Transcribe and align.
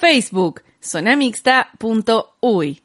Facebook, 0.00 0.62
zonamixta.uy. 0.82 2.82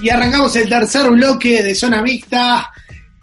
Y 0.00 0.10
arrancamos 0.10 0.56
el 0.56 0.68
tercer 0.68 1.08
bloque 1.10 1.62
de 1.62 1.74
Zona 1.74 2.02
Mixta. 2.02 2.70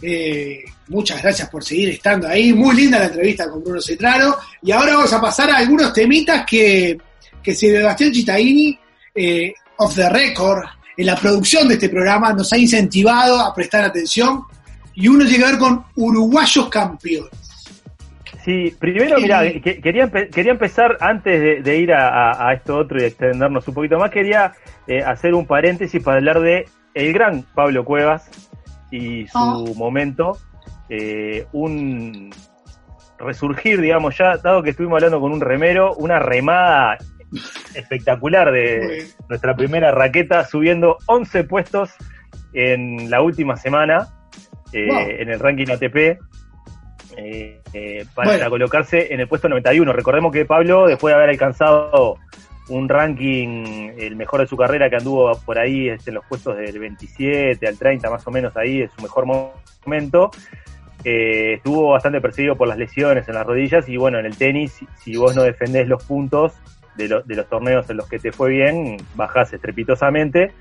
Eh, 0.01 0.63
muchas 0.87 1.21
gracias 1.21 1.49
por 1.49 1.63
seguir 1.63 1.89
estando 1.89 2.27
ahí. 2.27 2.53
Muy 2.53 2.75
linda 2.75 2.99
la 2.99 3.07
entrevista 3.07 3.49
con 3.49 3.63
Bruno 3.63 3.81
Cetrano. 3.81 4.37
Y 4.61 4.71
ahora 4.71 4.95
vamos 4.95 5.11
a 5.11 5.19
pasar 5.19 5.49
a 5.49 5.57
algunos 5.57 5.91
temitas 5.91 6.45
que, 6.45 6.97
que 7.43 7.55
Sebastián 7.55 8.11
Chitaini, 8.11 8.79
eh, 9.13 9.51
off 9.79 9.95
the 9.95 10.09
record, 10.09 10.63
en 10.97 11.05
la 11.05 11.15
producción 11.15 11.67
de 11.67 11.75
este 11.75 11.89
programa, 11.89 12.33
nos 12.33 12.51
ha 12.53 12.57
incentivado 12.57 13.39
a 13.39 13.53
prestar 13.53 13.83
atención. 13.85 14.43
Y 14.93 15.07
uno 15.07 15.23
llega 15.23 15.47
a 15.47 15.51
ver 15.51 15.59
con 15.59 15.85
uruguayos 15.95 16.69
campeones. 16.69 17.31
Sí, 18.43 18.75
primero, 18.79 19.17
mira, 19.19 19.41
quería, 19.61 20.09
quería 20.09 20.51
empezar 20.51 20.97
antes 20.99 21.39
de, 21.39 21.61
de 21.61 21.77
ir 21.77 21.93
a, 21.93 22.47
a, 22.47 22.53
esto 22.53 22.77
otro 22.77 23.01
y 23.01 23.05
extendernos 23.05 23.67
un 23.67 23.73
poquito 23.73 23.97
más, 23.97 24.11
quería 24.11 24.53
eh, 24.87 25.01
hacer 25.03 25.33
un 25.33 25.45
paréntesis 25.45 26.01
para 26.01 26.17
hablar 26.17 26.39
de 26.39 26.65
el 26.93 27.13
gran 27.13 27.43
Pablo 27.53 27.85
Cuevas 27.85 28.29
y 28.91 29.27
su 29.27 29.37
Oh. 29.37 29.73
momento, 29.75 30.37
eh, 30.89 31.45
un 31.51 32.33
resurgir, 33.19 33.79
digamos, 33.81 34.17
ya, 34.17 34.37
dado 34.37 34.63
que 34.63 34.71
estuvimos 34.71 34.97
hablando 34.97 35.19
con 35.19 35.31
un 35.31 35.41
remero, 35.41 35.93
una 35.95 36.19
remada 36.19 36.97
espectacular 37.75 38.51
de 38.51 39.07
nuestra 39.27 39.55
primera 39.55 39.91
raqueta, 39.91 40.45
subiendo 40.45 40.97
11 41.05 41.43
puestos 41.43 41.91
en 42.53 43.09
la 43.09 43.21
última 43.21 43.55
semana 43.57 44.07
eh, 44.73 44.87
Wow. 44.87 45.07
en 45.09 45.29
el 45.29 45.39
ranking 45.39 45.67
ATP. 45.71 46.19
eh, 47.17 47.59
eh, 47.73 48.05
para 48.15 48.31
Bueno. 48.31 48.49
colocarse 48.49 49.13
en 49.13 49.19
el 49.19 49.27
puesto 49.27 49.49
91. 49.49 49.91
Recordemos 49.93 50.31
que 50.31 50.45
Pablo, 50.45 50.87
después 50.87 51.11
de 51.11 51.15
haber 51.17 51.29
alcanzado 51.31 52.17
un 52.69 52.87
ranking, 52.87 53.91
el 53.97 54.15
mejor 54.15 54.41
de 54.41 54.47
su 54.47 54.55
carrera, 54.55 54.89
que 54.89 54.97
anduvo 54.97 55.31
por 55.43 55.57
ahí 55.57 55.89
este, 55.89 56.11
en 56.11 56.15
los 56.15 56.25
puestos 56.27 56.55
del 56.55 56.77
27 56.77 57.67
al 57.67 57.77
30, 57.77 58.09
más 58.11 58.25
o 58.27 58.31
menos 58.31 58.55
ahí, 58.55 58.83
es 58.83 58.91
su 58.95 59.01
mejor 59.01 59.25
momento. 59.25 60.29
eh, 61.03 61.53
estuvo 61.55 61.89
bastante 61.91 62.21
perseguido 62.21 62.55
por 62.57 62.67
las 62.67 62.77
lesiones 62.77 63.27
en 63.27 63.33
las 63.35 63.45
rodillas 63.45 63.87
y 63.89 63.97
bueno, 63.97 64.19
en 64.19 64.25
el 64.25 64.37
tenis, 64.37 64.79
si 65.01 65.15
vos 65.15 65.33
no 65.35 65.43
defendés 65.43 65.87
los 65.87 66.03
puntos 66.05 66.53
de, 66.99 67.07
lo- 67.07 67.21
de 67.23 67.35
los 67.35 67.49
torneos 67.49 67.89
en 67.89 67.97
los 67.97 68.07
que 68.07 68.19
te 68.19 68.31
fue 68.31 68.51
bien, 68.51 68.97
bajás 69.15 69.51
estrepitosamente 69.53 70.51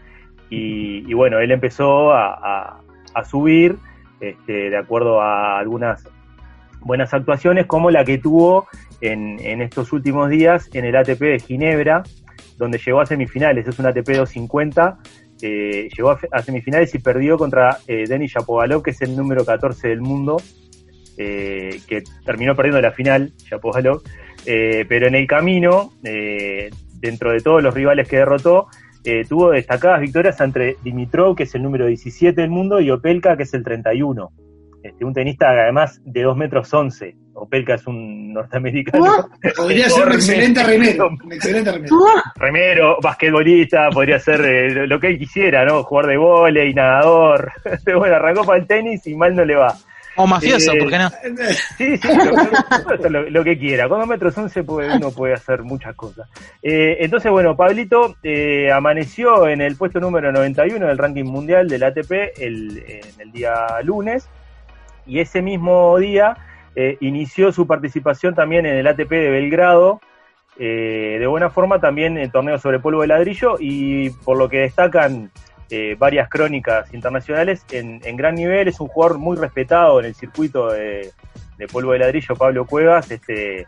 y, 0.48 1.04
y 1.10 1.12
bueno, 1.14 1.38
él 1.40 1.50
empezó 1.50 2.12
a, 2.12 2.80
subir 3.28 3.76
este, 4.20 4.70
de 4.70 4.76
acuerdo 4.76 5.20
a 5.20 5.58
algunas 5.58 6.08
buenas 6.80 7.12
actuaciones 7.12 7.66
como 7.66 7.90
la 7.90 8.04
que 8.04 8.16
tuvo 8.18 8.68
en, 9.00 9.38
en 9.40 9.60
estos 9.60 9.92
últimos 9.92 10.30
días 10.30 10.70
en 10.72 10.84
el 10.84 10.94
ATP 10.96 11.20
de 11.20 11.38
Ginebra, 11.40 12.04
donde 12.56 12.78
llegó 12.78 13.00
a 13.00 13.06
semifinales, 13.06 13.66
es 13.66 13.78
un 13.78 13.86
ATP 13.86 14.06
250, 14.08 14.98
eh, 15.42 15.88
llegó 15.96 16.16
a 16.32 16.42
semifinales 16.42 16.94
y 16.94 16.98
perdió 17.00 17.36
contra 17.36 17.78
eh, 17.88 18.04
Denis 18.08 18.32
Shapovalov, 18.34 18.82
que 18.82 18.90
es 18.92 19.02
el 19.02 19.16
número 19.16 19.44
14 19.44 19.88
del 19.88 20.00
mundo, 20.00 20.36
eh, 21.16 21.80
que 21.88 22.02
terminó 22.24 22.54
perdiendo 22.54 22.80
la 22.80 22.92
final, 22.92 23.32
Shapovalov, 23.38 24.02
eh, 24.50 24.86
pero 24.88 25.06
en 25.06 25.14
el 25.14 25.26
camino, 25.26 25.92
eh, 26.02 26.70
dentro 27.00 27.30
de 27.32 27.40
todos 27.40 27.62
los 27.62 27.74
rivales 27.74 28.08
que 28.08 28.16
derrotó, 28.16 28.68
eh, 29.04 29.24
tuvo 29.28 29.50
destacadas 29.50 30.00
victorias 30.00 30.40
entre 30.40 30.76
Dimitrov, 30.82 31.36
que 31.36 31.42
es 31.42 31.54
el 31.54 31.62
número 31.62 31.86
17 31.86 32.40
del 32.40 32.50
mundo, 32.50 32.80
y 32.80 32.90
Opelka, 32.90 33.36
que 33.36 33.42
es 33.42 33.52
el 33.54 33.62
31. 33.62 34.30
Este, 34.82 35.04
un 35.04 35.12
tenista 35.12 35.50
además 35.50 36.00
de 36.04 36.22
2 36.22 36.36
metros 36.36 36.72
11. 36.72 37.14
Opelka 37.34 37.74
es 37.74 37.86
un 37.86 38.32
norteamericano. 38.32 39.28
Podría 39.56 39.88
ser 39.90 40.06
un 40.06 40.12
excelente 40.14 40.62
remero. 40.62 41.08
Un 41.24 41.32
excelente 41.32 41.70
remero. 41.72 41.96
Remero, 42.36 42.96
basquetbolista, 43.02 43.90
podría 43.90 44.18
ser 44.18 44.40
eh, 44.44 44.86
lo- 44.86 44.98
que 44.98 45.08
él 45.08 45.18
quisiera, 45.18 45.64
¿no? 45.64 45.82
Jugador 45.84 46.10
de 46.10 46.16
vóley, 46.16 46.74
nadador. 46.74 47.52
bueno, 47.96 48.16
arrancó 48.16 48.44
para 48.44 48.58
el 48.58 48.66
tenis 48.66 49.06
y 49.06 49.14
mal 49.14 49.36
no 49.36 49.44
le 49.44 49.54
va. 49.56 49.74
O 50.18 50.26
mafioso, 50.26 50.72
Eh, 50.72 50.78
¿por 50.78 50.90
qué 50.90 50.98
no? 50.98 51.10
Sí, 51.78 51.96
sí, 51.96 52.08
lo, 53.08 53.44
que 53.44 53.58
quiera. 53.58 53.88
Con 53.88 54.00
dos 54.00 54.08
metros 54.08 54.36
once 54.36 54.62
puede, 54.64 54.96
uno 54.96 55.10
puede 55.12 55.34
hacer 55.34 55.62
muchas 55.62 55.94
cosas. 55.94 56.28
Eh, 56.62 56.98
entonces, 57.00 57.30
bueno, 57.30 57.56
Pablito 57.56 58.16
eh, 58.22 58.70
amaneció 58.72 59.48
en 59.48 59.60
el 59.60 59.76
puesto 59.76 60.00
número 60.00 60.32
91 60.32 60.86
del 60.86 60.98
ranking 60.98 61.24
mundial 61.24 61.68
del 61.68 61.84
ATP 61.84 62.12
el, 62.38 62.84
en 62.86 63.20
el 63.20 63.32
día 63.32 63.80
lunes 63.84 64.28
y 65.06 65.20
ese 65.20 65.40
mismo 65.40 65.96
día 65.98 66.36
eh, 66.76 66.96
inició 67.00 67.50
su 67.52 67.66
participación 67.66 68.34
también 68.34 68.66
en 68.66 68.76
el 68.76 68.86
ATP 68.86 69.10
de 69.10 69.30
Belgrado. 69.30 70.00
eh, 70.58 71.16
de 71.20 71.26
buena 71.28 71.50
forma 71.50 71.80
también 71.80 72.18
en 72.18 72.30
torneos 72.32 72.60
sobre 72.60 72.80
polvo 72.80 73.02
de 73.02 73.06
ladrillo 73.08 73.56
y 73.60 74.10
por 74.10 74.36
lo 74.36 74.48
que 74.48 74.58
destacan 74.58 75.30
eh, 75.70 75.96
varias 75.98 76.28
crónicas 76.28 76.92
internacionales 76.94 77.64
en, 77.70 78.00
en 78.04 78.16
gran 78.16 78.34
nivel. 78.34 78.68
Es 78.68 78.80
un 78.80 78.88
jugador 78.88 79.18
muy 79.18 79.36
respetado 79.36 80.00
en 80.00 80.06
el 80.06 80.14
circuito 80.14 80.72
de, 80.72 81.10
de 81.56 81.66
polvo 81.66 81.92
de 81.92 81.98
ladrillo, 81.98 82.34
Pablo 82.36 82.64
Cuevas, 82.66 83.10
este, 83.10 83.66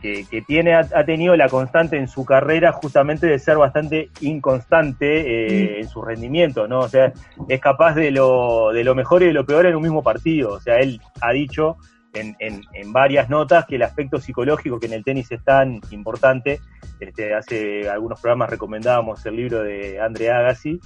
que, 0.00 0.24
que 0.30 0.42
tiene, 0.42 0.74
ha, 0.74 0.86
ha 0.94 1.04
tenido 1.04 1.34
la 1.36 1.48
constante 1.48 1.96
en 1.96 2.06
su 2.06 2.24
carrera 2.24 2.72
justamente 2.72 3.26
de 3.26 3.38
ser 3.38 3.56
bastante 3.56 4.10
inconstante 4.20 5.06
eh, 5.06 5.80
en 5.80 5.88
su 5.88 6.02
rendimiento, 6.02 6.68
¿no? 6.68 6.80
O 6.80 6.88
sea, 6.88 7.12
es 7.48 7.60
capaz 7.60 7.94
de 7.94 8.10
lo, 8.10 8.72
de 8.72 8.84
lo 8.84 8.94
mejor 8.94 9.22
y 9.22 9.26
de 9.26 9.32
lo 9.32 9.44
peor 9.44 9.66
en 9.66 9.74
un 9.74 9.82
mismo 9.82 10.02
partido. 10.02 10.52
O 10.52 10.60
sea, 10.60 10.78
él 10.78 11.00
ha 11.20 11.32
dicho 11.32 11.76
en, 12.14 12.36
en, 12.38 12.62
en 12.74 12.92
varias 12.92 13.28
notas 13.28 13.66
que 13.66 13.76
el 13.76 13.82
aspecto 13.82 14.18
psicológico 14.18 14.78
que 14.78 14.86
en 14.86 14.92
el 14.92 15.04
tenis 15.04 15.30
es 15.32 15.42
tan 15.42 15.80
importante, 15.90 16.60
este, 17.00 17.34
hace 17.34 17.88
algunos 17.88 18.20
programas 18.20 18.50
recomendábamos 18.50 19.24
el 19.26 19.36
libro 19.36 19.62
de 19.62 20.00
Andre 20.00 20.30
Agassi, 20.30 20.80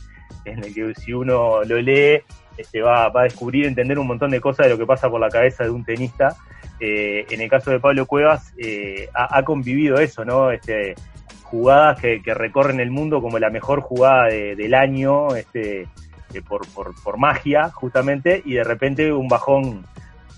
en 0.44 0.65
el 0.65 0.75
que 0.75 0.94
si 0.94 1.12
uno 1.12 1.62
lo 1.65 1.81
lee, 1.81 2.22
este, 2.56 2.82
va, 2.82 3.06
a 3.06 3.22
descubrir, 3.22 3.66
entender 3.66 3.98
un 3.98 4.06
montón 4.06 4.31
de 4.31 4.41
cosas 4.41 4.66
de 4.66 4.72
lo 4.72 4.78
que 4.78 4.87
pasa 4.87 5.10
por 5.10 5.20
la 5.20 5.28
cabeza 5.28 5.65
de 5.65 5.70
un 5.70 5.84
tenista. 5.84 6.37
Eh, 6.81 7.26
en 7.31 7.41
el 7.41 7.48
caso 7.48 7.70
de 7.70 7.81
Pablo 7.81 8.06
Cuevas, 8.06 8.53
eh, 8.59 9.09
ha, 9.15 9.43
convivido 9.44 9.98
eso, 9.98 10.25
¿no? 10.25 10.50
Este, 10.50 10.94
jugadas 11.44 12.00
que, 12.00 12.20
recorren 12.34 12.81
el 12.81 12.91
mundo 12.91 13.20
como 13.20 13.38
la 13.38 13.50
mejor 13.50 13.81
jugada 13.81 14.26
de- 14.26 14.56
del 14.56 14.75
año, 14.75 15.34
este, 15.34 15.82
eh, 15.82 16.43
por, 16.47 16.66
por, 16.72 16.94
por 17.03 17.19
magia, 17.19 17.70
justamente, 17.70 18.43
y 18.44 18.54
de 18.54 18.64
repente 18.64 19.12
un 19.12 19.28
bajón 19.28 19.84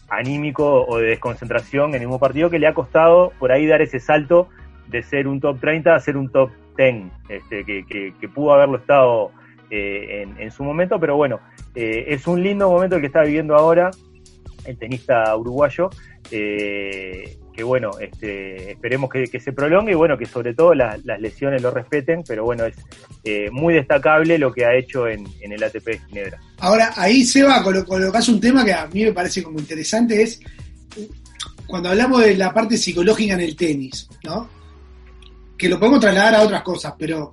anímico 0.08 0.84
o 0.86 0.98
de 0.98 1.08
desconcentración 1.08 1.90
en 1.90 1.94
el 1.96 2.00
mismo 2.02 2.18
partido 2.18 2.50
que 2.50 2.58
le 2.58 2.66
ha 2.66 2.74
costado 2.74 3.32
por 3.38 3.52
ahí 3.52 3.66
dar 3.66 3.80
ese 3.82 3.98
salto 4.00 4.48
de 4.88 5.02
ser 5.02 5.26
un 5.26 5.40
top 5.40 5.58
30 5.60 5.94
a 5.94 6.00
ser 6.00 6.16
un 6.16 6.30
top 6.30 6.50
10, 6.76 7.04
este, 7.28 7.64
que, 7.64 7.86
que, 7.86 8.12
que 8.20 8.28
pudo 8.28 8.52
haberlo 8.52 8.76
estado 8.76 9.30
eh, 9.76 10.28
en, 10.38 10.50
su 10.52 10.62
momento, 10.62 11.00
pero 11.00 11.16
bueno, 11.16 11.40
eh, 11.74 12.04
es 12.08 12.28
un 12.28 12.40
lindo 12.42 12.70
momento 12.70 12.94
el 12.94 13.00
que 13.00 13.08
está 13.08 13.22
viviendo 13.22 13.56
ahora 13.56 13.90
el 14.64 14.78
tenista 14.78 15.36
uruguayo, 15.36 15.90
eh, 16.30 17.36
que 17.52 17.62
bueno, 17.64 17.90
este, 18.00 18.70
esperemos 18.72 19.10
que, 19.10 19.26
se 19.40 19.52
prolongue 19.52 19.90
y 19.92 19.96
bueno, 19.96 20.16
que 20.16 20.26
sobre 20.26 20.54
todo 20.54 20.74
las, 20.74 21.04
lesiones 21.18 21.60
lo 21.60 21.72
respeten, 21.72 22.22
pero 22.26 22.44
bueno, 22.44 22.64
es 22.64 22.76
muy 23.50 23.74
destacable 23.74 24.38
lo 24.38 24.52
que 24.52 24.64
ha 24.64 24.76
hecho 24.76 25.08
en, 25.08 25.26
en 25.40 25.52
el 25.52 25.62
ATP 25.62 25.84
de 25.86 25.98
Ginebra. 26.06 26.40
Ahora, 26.60 26.92
ahí 26.96 27.24
Seba 27.24 27.60
colo- 27.62 27.84
colocás 27.84 28.28
un 28.28 28.40
tema 28.40 28.64
que 28.64 28.72
a 28.72 28.86
mí 28.86 29.02
me 29.02 29.12
parece 29.12 29.42
como 29.42 29.58
interesante, 29.58 30.22
es 30.22 30.40
cuando 31.66 31.88
hablamos 31.88 32.22
de 32.22 32.36
la 32.36 32.54
parte 32.54 32.76
psicológica 32.76 33.34
en 33.34 33.40
el 33.40 33.56
tenis, 33.56 34.08
¿no? 34.22 34.48
Que 35.58 35.68
lo 35.68 35.80
podemos 35.80 36.00
trasladar 36.00 36.36
a 36.36 36.42
otras 36.42 36.62
cosas, 36.62 36.94
pero 36.96 37.32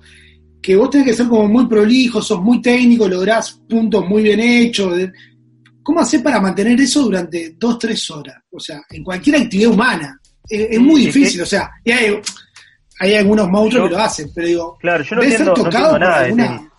que 0.62 0.76
vos 0.76 0.88
tenés 0.90 1.08
que 1.08 1.14
ser 1.14 1.26
como 1.28 1.48
muy 1.48 1.66
prolijo, 1.66 2.22
sos 2.22 2.40
muy 2.40 2.62
técnico, 2.62 3.08
lográs 3.08 3.60
puntos 3.68 4.06
muy 4.08 4.22
bien 4.22 4.38
hechos. 4.40 4.94
¿Cómo 5.82 6.00
hacer 6.00 6.22
para 6.22 6.40
mantener 6.40 6.80
eso 6.80 7.02
durante 7.02 7.56
dos, 7.58 7.78
tres 7.78 8.08
horas? 8.10 8.36
O 8.52 8.60
sea, 8.60 8.80
en 8.90 9.02
cualquier 9.02 9.36
actividad 9.42 9.72
humana. 9.72 10.18
Es, 10.48 10.68
es 10.70 10.80
muy 10.80 11.06
difícil, 11.06 11.42
o 11.42 11.46
sea, 11.46 11.70
y 11.84 11.90
hay, 11.90 12.20
hay 13.00 13.14
algunos 13.14 13.48
monstruos 13.48 13.84
Yo- 13.84 13.88
que 13.90 13.94
lo 13.96 14.02
hacen, 14.02 14.30
pero 14.34 14.46
digo, 14.46 14.76
Claro, 14.80 15.02
yo 15.04 15.16
no 15.16 15.22
debe 15.22 15.36
ser 15.36 15.48
entiendo, 15.48 15.62
no 15.64 15.70
tocado 15.70 15.96
entiendo 15.96 15.98
por 15.98 16.00
nada 16.00 16.18
de 16.20 16.24
alguna- 16.26 16.46
tenis. 16.46 16.70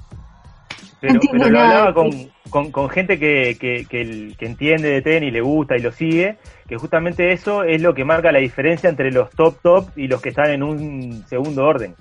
pero, 1.02 1.14
entiendo 1.14 1.38
pero 1.44 1.52
lo 1.52 1.58
nada, 1.60 1.70
hablaba 1.70 1.94
con. 1.94 2.33
Con, 2.54 2.72
con 2.72 2.88
gente 2.88 3.18
que, 3.18 3.58
que, 3.60 3.86
que, 3.90 4.02
el- 4.02 4.36
que 4.38 4.46
entiende 4.46 4.90
de 4.92 5.02
tenis, 5.02 5.34
le 5.34 5.42
gusta 5.42 5.76
y 5.76 5.82
lo 5.82 5.92
sigue, 5.92 6.36
que 6.68 6.78
justamente 6.78 7.32
eso 7.32 7.64
es 7.64 7.82
lo 7.82 7.96
que 7.96 8.06
marca 8.06 8.32
la 8.32 8.38
diferencia 8.38 8.90
entre 8.92 9.12
los 9.12 9.32
top 9.32 9.58
top 9.64 9.90
y 9.96 10.08
los 10.08 10.22
que 10.22 10.30
están 10.30 10.52
en 10.52 10.62
un 10.62 11.26
segundo 11.28 11.66
orden. 11.66 11.96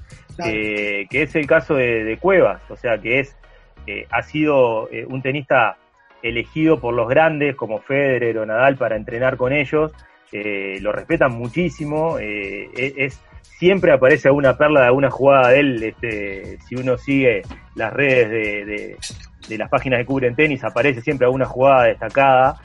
Eh, 0.52 1.06
que 1.10 1.22
es 1.22 1.34
el 1.36 1.46
caso 1.46 1.74
de, 1.74 2.04
de 2.04 2.18
Cuevas, 2.18 2.60
o 2.70 2.76
sea 2.76 2.98
que 2.98 3.20
es 3.20 3.34
eh, 3.86 4.06
ha 4.10 4.22
sido 4.22 4.88
eh, 4.92 5.06
un 5.08 5.22
tenista 5.22 5.76
elegido 6.22 6.78
por 6.80 6.92
los 6.94 7.08
grandes 7.08 7.56
como 7.56 7.78
Federer 7.80 8.36
o 8.38 8.44
Nadal 8.46 8.76
para 8.76 8.96
entrenar 8.96 9.36
con 9.38 9.52
ellos, 9.54 9.90
eh, 10.32 10.78
lo 10.82 10.92
respetan 10.92 11.32
muchísimo, 11.32 12.18
eh, 12.18 12.68
es, 12.76 12.92
es- 12.96 13.20
siempre 13.58 13.92
aparece 13.92 14.28
alguna 14.28 14.56
perla 14.58 14.80
de 14.80 14.86
alguna 14.86 15.10
jugada 15.10 15.48
de 15.50 15.60
él, 15.60 15.82
este, 15.82 16.58
si 16.66 16.74
uno 16.74 16.96
sigue 16.98 17.42
las 17.74 17.92
redes 17.92 18.28
de, 18.30 18.64
de- 18.64 18.96
de 19.48 19.58
las 19.58 19.68
páginas 19.68 19.98
que 20.00 20.06
cubren 20.06 20.34
tenis, 20.36 20.62
aparece 20.64 21.00
siempre 21.00 21.26
alguna 21.26 21.44
jugada 21.46 21.84
destacada 21.84 22.56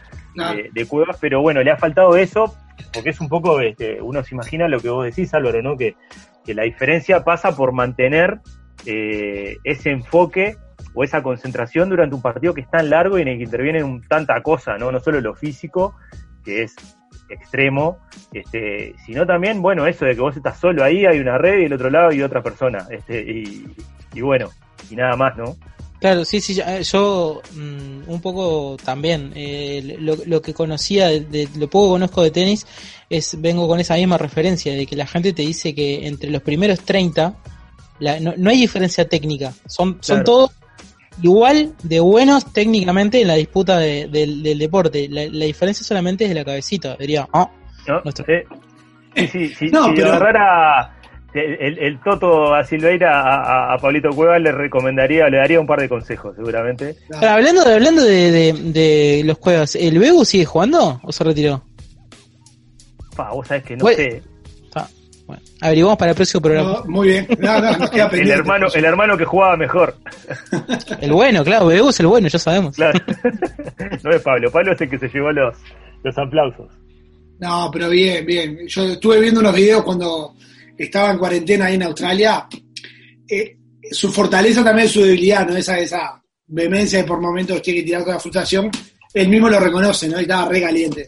de, 0.54 0.70
de 0.72 0.86
Cuevas, 0.86 1.18
pero 1.20 1.42
bueno, 1.42 1.62
le 1.64 1.72
ha 1.72 1.78
faltado 1.78 2.16
eso, 2.16 2.56
porque 2.94 3.10
es 3.10 3.20
un 3.20 3.28
poco, 3.30 3.60
este, 3.62 4.02
uno 4.02 4.24
se 4.24 4.36
imagina 4.36 4.68
lo 4.68 4.80
que 4.80 4.90
vos 4.90 5.06
decís, 5.06 5.34
Álvaro, 5.34 5.62
¿no? 5.62 5.76
Que, 5.76 5.96
que 6.46 6.54
la 6.54 6.64
diferencia 6.64 7.24
pasa 7.24 7.56
por 7.56 7.72
mantener 7.74 8.40
eh, 8.86 9.58
ese 9.64 9.90
enfoque 9.92 10.58
o 10.94 11.04
esa 11.04 11.22
concentración 11.24 11.90
durante 11.90 12.16
un 12.16 12.22
partido 12.22 12.54
que 12.54 12.62
es 12.62 12.70
tan 12.70 12.90
largo 12.90 13.18
y 13.18 13.24
en 13.24 13.28
el 13.30 13.38
que 13.38 13.44
intervienen 13.44 13.84
un- 13.84 14.02
tanta 14.08 14.42
cosa, 14.42 14.78
¿no? 14.78 14.92
No 14.92 15.00
solo 15.00 15.20
lo 15.22 15.34
físico, 15.36 15.96
que 16.46 16.64
es 16.64 16.76
extremo, 17.30 17.98
este, 18.32 18.94
sino 19.06 19.26
también, 19.26 19.62
bueno, 19.62 19.86
eso 19.88 20.06
de 20.06 20.16
que 20.16 20.22
vos 20.22 20.38
estás 20.38 20.58
solo 20.60 20.84
ahí, 20.84 21.06
hay 21.06 21.20
una 21.20 21.38
red 21.38 21.60
y 21.60 21.66
el 21.66 21.74
otro 21.74 21.90
lado 21.90 22.10
hay 22.10 22.22
otra 22.22 22.42
persona, 22.42 22.86
este, 22.90 23.20
y, 23.22 23.68
y 24.14 24.22
bueno, 24.22 24.50
y 24.90 24.96
nada 24.96 25.16
más, 25.18 25.36
¿no? 25.36 25.56
Claro, 26.00 26.24
sí, 26.26 26.42
sí, 26.42 26.54
ya- 26.54 26.80
yo 26.82 27.42
mm, 27.56 28.08
un 28.10 28.22
poco 28.22 28.78
también, 28.84 29.32
eh, 29.36 29.98
lo, 30.00 30.16
lo 30.26 30.42
que 30.44 30.54
conocía, 30.54 31.08
de, 31.08 31.22
de- 31.22 31.50
lo 31.58 31.68
poco 31.70 31.88
que 31.88 31.92
conozco 31.94 32.22
de 32.22 32.32
tenis, 32.32 32.68
es 33.10 33.40
vengo 33.42 33.68
con 33.68 33.80
esa 33.80 33.96
misma 33.96 34.18
referencia, 34.20 34.74
de 34.74 34.86
que 34.86 34.96
la 34.96 35.08
gente 35.08 35.34
te 35.34 35.42
dice 35.42 35.74
que 35.74 36.08
entre 36.08 36.30
los 36.30 36.44
primeros 36.44 36.82
30, 36.82 37.36
la- 38.00 38.20
no, 38.20 38.34
no 38.38 38.50
hay 38.52 38.60
diferencia 38.60 39.08
técnica, 39.10 39.54
son, 39.66 39.98
son 40.02 40.24
todos 40.24 40.52
igual 41.24 41.74
de 41.82 42.00
buenos 42.00 42.54
técnicamente 42.54 43.20
en 43.22 43.28
la 43.30 43.34
disputa 43.34 43.80
de- 43.80 44.08
del, 44.08 44.44
del 44.44 44.60
deporte, 44.60 45.08
la, 45.10 45.26
la 45.26 45.46
diferencia 45.46 45.84
solamente 45.84 46.26
es 46.26 46.30
de 46.30 46.36
la 46.36 46.46
cabecita, 46.46 46.96
diría, 47.00 47.28
ah, 47.34 47.50
¿no? 47.88 48.02
Nuestro- 48.04 48.24
Eh, 48.28 48.46
sí, 49.16 49.28
sí, 49.28 49.56
sí, 49.56 49.66
No, 49.72 49.86
si 49.86 49.94
pero- 49.96 50.10
agarrara 50.10 50.97
el, 51.40 52.00
Toto 52.04 52.54
a 52.54 52.64
Silveira 52.64 53.20
a, 53.22 53.72
a- 53.72 53.74
a 53.74 53.78
Pablito 53.78 54.10
Cueva 54.12 54.38
le 54.40 54.52
recomendaría, 54.52 55.30
le 55.30 55.38
daría 55.38 55.60
un 55.60 55.68
par 55.68 55.80
de 55.80 55.90
consejos, 55.90 56.36
seguramente. 56.36 56.96
Hablando 57.22 57.64
de, 57.64 57.74
hablando 57.74 58.04
de, 58.04 58.32
de, 58.32 58.54
de 58.54 59.22
los 59.26 59.38
juegos, 59.38 59.76
¿el 59.76 60.00
Begu 60.00 60.24
sigue 60.26 60.46
jugando 60.46 61.00
o 61.04 61.12
se 61.12 61.24
retiró? 61.24 61.64
Pa, 63.16 63.32
vos 63.32 63.48
sabés 63.48 63.64
que 63.64 63.76
no 63.76 63.82
Bueno, 63.84 63.98
sé. 63.98 64.22
Está, 64.66 64.88
bueno, 65.26 65.42
averiguamos 65.62 65.98
para 65.98 66.12
el 66.12 66.16
próximo 66.16 66.42
programa. 66.42 66.70
No, 66.74 66.86
muy 66.86 67.08
bien. 67.10 67.28
No, 67.40 67.60
no, 67.62 67.78
nos 67.78 67.90
queda 67.90 68.08
El 68.14 68.30
hermano, 68.30 68.68
el 68.74 68.86
hermano 68.86 69.18
que 69.18 69.26
jugaba 69.26 69.58
mejor. 69.58 69.96
El 71.02 71.12
bueno, 71.14 71.44
claro, 71.44 71.66
Begu 71.68 71.90
es 71.90 72.00
el 72.00 72.08
bueno, 72.08 72.28
ya 72.28 72.40
sabemos. 72.40 72.76
Claro. 72.76 73.00
no 74.04 74.12
es 74.12 74.22
Pablo, 74.22 74.52
Pablo 74.52 74.74
es 74.74 74.82
el 74.82 74.90
que 74.90 75.00
se 75.00 75.08
llevó 75.10 75.32
los, 75.32 75.56
los 76.04 76.18
aplausos. 76.18 76.68
No, 77.40 77.70
pero 77.72 77.90
bien, 77.90 78.26
bien. 78.26 78.68
Yo 78.68 78.84
estuve 78.86 79.20
viendo 79.20 79.40
unos 79.42 79.56
videos 79.56 79.84
cuando 79.84 80.34
estaba 80.78 81.12
en 81.12 81.18
cuarentena 81.18 81.66
ahí 81.66 81.76
en 81.76 81.84
Australia. 81.84 82.48
Eh, 83.30 83.58
su 83.92 84.12
fortaleza 84.12 84.64
también 84.64 84.88
es 84.88 84.94
su 84.94 85.02
debilidad, 85.02 85.48
¿no? 85.48 85.56
Esa, 85.56 85.80
esa 85.80 86.22
vehemencia 86.48 87.00
de 87.00 87.06
por 87.08 87.20
momentos 87.22 87.62
tiene 87.62 87.80
que 87.82 87.86
tirar 87.86 88.02
toda 88.04 88.16
la 88.16 88.20
frustración. 88.20 88.70
Él 89.14 89.30
mismo 89.30 89.50
lo 89.50 89.60
reconoce, 89.60 90.08
¿no? 90.10 90.20
Y 90.20 90.24
estaba 90.24 90.50
re 90.50 90.62
caliente. 90.62 91.08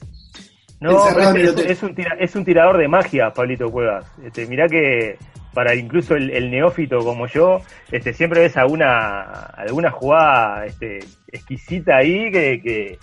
No, 0.80 1.08
es, 1.10 1.84
un 1.84 1.94
tira- 1.94 2.16
es 2.20 2.36
un 2.36 2.46
tirador 2.46 2.78
de 2.78 2.88
magia, 2.88 3.32
Pablito 3.34 3.70
Cuevas. 3.70 4.06
Este, 4.26 4.48
mirá 4.48 4.68
que 4.68 5.18
para 5.54 5.76
incluso 5.76 6.16
el, 6.16 6.30
el 6.30 6.50
neófito 6.50 7.00
como 7.00 7.28
yo, 7.28 7.60
este, 7.92 8.14
siempre 8.14 8.40
ves 8.42 8.56
alguna, 8.56 9.24
alguna 9.58 9.92
jugada 9.92 10.66
este, 10.66 11.00
exquisita 11.28 11.98
ahí 11.98 12.32
que, 12.32 12.62
que, 12.62 12.98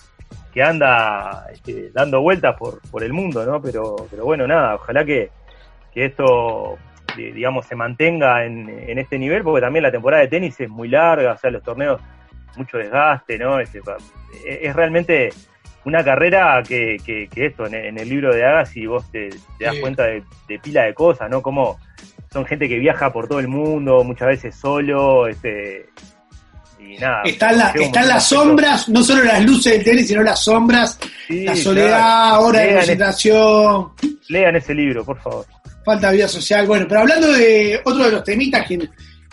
que 0.55 0.63
anda 0.63 1.47
este, 1.53 1.91
dando 1.93 2.23
vueltas 2.23 2.57
por, 2.59 2.81
por 2.91 3.05
el 3.05 3.13
mundo, 3.13 3.45
¿no? 3.45 3.61
Pero, 3.61 3.95
pero 4.11 4.25
bueno, 4.25 4.47
nada, 4.47 4.77
ojalá 4.77 5.05
que, 5.05 5.29
que 5.97 6.05
esto, 6.05 6.77
di- 7.17 7.33
digamos, 7.33 7.65
se 7.65 7.75
mantenga 7.75 8.45
en, 8.45 8.69
en 8.69 8.99
este 8.99 9.19
nivel, 9.19 9.43
porque 9.43 9.63
también 9.63 9.83
la 9.83 9.91
temporada 9.91 10.21
de 10.23 10.29
tenis 10.29 10.61
es 10.61 10.69
muy 10.69 10.89
larga, 10.89 11.33
o 11.33 11.39
sea, 11.39 11.51
los 11.51 11.63
torneos, 11.63 11.99
mucho 12.59 12.77
desgaste, 12.77 13.39
¿no? 13.39 13.59
Este, 13.59 13.81
pa- 13.81 13.97
es, 14.47 14.59
es 14.61 14.77
realmente 14.77 15.31
una 15.87 16.05
carrera 16.05 16.63
que, 16.69 16.99
que, 17.03 17.29
que 17.29 17.47
esto, 17.47 17.65
en, 17.67 17.75
en 17.77 17.99
el 17.99 18.09
libro 18.11 18.35
de 18.35 18.45
Agassi 18.45 18.85
vos 18.87 19.11
te, 19.11 19.31
te 19.59 19.65
das 19.65 19.75
Sí. 19.77 19.81
cuenta 19.81 20.05
de, 20.05 20.23
de 20.49 20.59
pila 20.59 20.83
de 20.85 20.93
cosas, 20.93 21.31
¿no? 21.31 21.41
Como 21.41 21.79
son 22.31 22.45
gente 22.45 22.69
que 22.69 22.79
viaja 22.79 23.11
por 23.11 23.27
todo 23.27 23.39
el 23.41 23.49
mundo, 23.49 24.05
muchas 24.05 24.29
veces 24.29 24.55
solo, 24.55 25.27
este 25.29 25.87
y 26.79 26.99
nada. 26.99 27.23
Están, 27.25 27.57
la- 27.57 27.71
están 27.71 28.07
las 28.09 28.29
sombras, 28.29 28.89
no 28.91 29.03
solo 29.03 29.25
las 29.25 29.43
luces 29.45 29.73
del 29.73 29.85
tenis, 29.85 30.09
sino 30.09 30.23
las 30.23 30.45
sombras, 30.45 30.99
Sí, 31.27 31.45
la 31.45 31.57
soledad, 31.57 31.89
claro. 31.99 32.41
hora 32.45 32.59
de 32.61 32.67
Lean, 32.67 32.77
concentración, 32.79 33.89
lean 34.29 34.57
ese 34.57 34.75
libro, 34.75 35.05
por 35.05 35.19
favor. 35.21 35.47
Falta 35.87 36.11
de 36.11 36.17
vida 36.17 36.29
social. 36.29 36.67
Bueno, 36.67 36.85
pero 36.89 37.01
hablando 37.03 37.33
de 37.33 37.81
otro 37.85 38.05
de 38.05 38.11
los 38.13 38.25
temitas 38.25 38.67
que, 38.67 38.89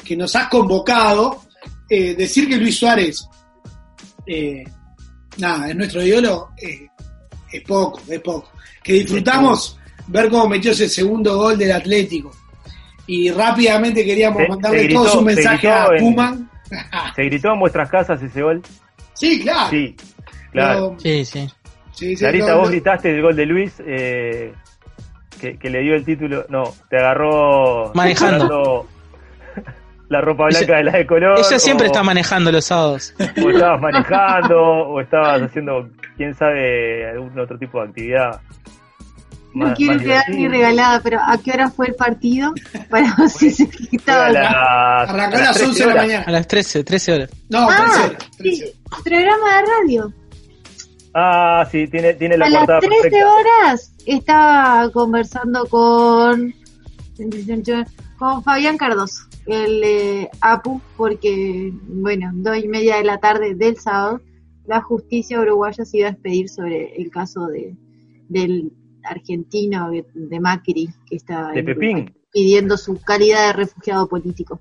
que 0.06 0.16
nos 0.16 0.34
has 0.36 0.48
convocado, 0.48 1.42
eh, 1.90 2.14
decir 2.16 2.48
que 2.48 2.58
Luis 2.58 2.78
Suárez, 2.78 3.28
eh, 4.28 4.64
nada, 5.38 5.70
es 5.70 5.76
nuestro 5.76 6.02
ídolo, 6.04 6.50
eh, 6.62 6.88
es 7.52 7.62
poco, 7.64 8.00
es 8.08 8.20
poco. 8.22 8.52
Que 8.84 8.94
disfrutamos 8.94 9.80
ver 10.08 10.30
cómo 10.30 10.48
metió 10.48 10.72
ese 10.72 10.88
segundo 10.88 11.38
gol 11.38 11.58
del 11.58 11.72
Atlético. 11.72 12.32
Y 13.08 13.32
rápidamente 13.32 14.06
queríamos 14.06 14.44
Se- 14.44 14.48
mandarle 14.48 14.80
se 14.80 14.84
gritó- 14.86 15.02
todos 15.04 15.16
un 15.16 15.30
se 15.30 15.36
mensaje 15.36 15.68
a 15.70 15.88
en- 15.88 16.00
Puman. 16.00 16.50
¿Se 17.16 17.24
gritó 17.24 17.52
en 17.54 17.60
vuestras 17.60 17.90
casas 17.90 18.22
ese 18.22 18.42
gol? 18.42 18.62
sí, 19.16 19.40
claro. 19.42 19.70
Sí, 19.72 19.96
claro. 20.52 20.96
Pero- 20.98 21.00
Sí, 21.00 21.26
sí. 21.26 21.48
sí, 21.94 22.10
sí, 22.12 22.16
Clarita, 22.18 22.48
no, 22.52 22.58
vos 22.60 22.66
no. 22.68 22.72
gritaste 22.72 23.10
el 23.16 23.22
gol 23.22 23.36
de 23.36 23.46
Luis, 23.46 23.74
eh, 23.86 24.54
que, 25.44 25.57
que 25.57 25.69
le 25.69 25.81
dio 25.81 25.94
el 25.95 26.06
título. 26.06 26.45
No, 26.50 26.63
te 26.90 26.98
agarró. 26.98 27.92
Manejando. 27.94 28.88
La 30.10 30.22
ropa 30.22 30.45
Ella- 30.50 30.60
blanca 30.60 30.78
de 30.78 30.84
la 30.84 30.92
de 30.92 31.07
color. 31.07 31.40
Ella 31.40 31.60
siempre 31.60 31.88
o- 31.88 31.92
está 31.92 32.04
manejando 32.04 32.51
los 32.51 32.66
sábados. 32.66 33.13
O 33.44 33.50
estabas 33.50 33.82
manejando, 33.82 34.62
o 34.62 35.01
estabas 35.01 35.41
haciendo, 35.41 35.89
quién 36.18 36.36
sabe, 36.36 37.10
algún 37.10 37.38
otro 37.39 37.58
tipo 37.58 37.82
de 37.82 37.88
actividad. 37.88 38.39
No 39.56 39.68
más- 39.68 39.75
quiero 39.77 39.94
más 39.96 40.03
quedar 40.03 40.29
ni 40.29 40.36
divertida. 40.38 40.58
regalada, 40.70 41.01
pero 41.03 41.20
¿a 41.25 41.38
qué 41.44 41.51
hora 41.51 41.70
fue 41.72 41.88
el 41.88 41.96
partido? 41.96 42.53
Para 42.89 43.15
ver 43.18 43.29
si 43.29 43.50
se 43.50 43.65
Fue 43.65 43.88
estaba 43.91 44.27
a 44.27 44.29
las- 44.32 45.10
Arrancó 45.10 45.38
a 45.38 45.39
las 45.39 45.62
11 45.63 45.79
de 45.79 45.86
la 45.88 45.94
horas. 45.94 46.06
mañana. 46.08 46.24
A 46.27 46.32
las 46.32 46.48
13, 46.48 46.84
13 46.84 47.13
horas. 47.13 47.29
No, 47.50 47.68
Ah, 47.70 47.75
13 47.77 48.00
horas, 48.03 48.29
13 48.38 48.65
sí, 48.65 48.74
programa 49.03 49.56
de 49.56 49.62
radio. 49.82 50.13
Ah, 51.15 51.68
sí, 51.72 51.88
tiene, 51.88 52.13
tiene 52.15 52.38
la 52.38 52.46
a 52.46 52.50
las 52.50 52.60
portada 52.60 52.79
13 52.82 53.01
perfecta. 53.01 53.29
horas 53.32 53.93
estaba 54.05 54.89
conversando 54.91 55.65
con 55.67 56.53
con 58.17 58.43
Fabián 58.43 58.77
Cardoso, 58.77 59.24
el 59.45 59.83
eh, 59.83 60.29
APU, 60.41 60.81
porque, 60.98 61.72
bueno, 61.88 62.31
dos 62.33 62.57
y 62.57 62.67
media 62.67 62.98
de 62.98 63.03
la 63.03 63.19
tarde 63.19 63.53
del 63.55 63.77
sábado, 63.77 64.22
la 64.65 64.81
justicia 64.81 65.39
uruguaya 65.39 65.83
se 65.86 65.98
iba 65.98 66.07
a 66.07 66.12
despedir 66.12 66.50
sobre 66.50 66.95
el 66.95 67.10
caso 67.12 67.48
de 67.48 67.75
del 68.29 68.72
argentino 69.03 69.91
de, 69.91 70.39
Macri, 70.39 70.89
que 71.07 71.17
está 71.17 71.50
De 71.50 71.60
en 71.60 71.65
Pepín. 71.65 72.15
Pidiendo 72.31 72.77
su 72.77 73.00
calidad 73.01 73.48
de 73.48 73.53
refugiado 73.53 74.07
político. 74.07 74.60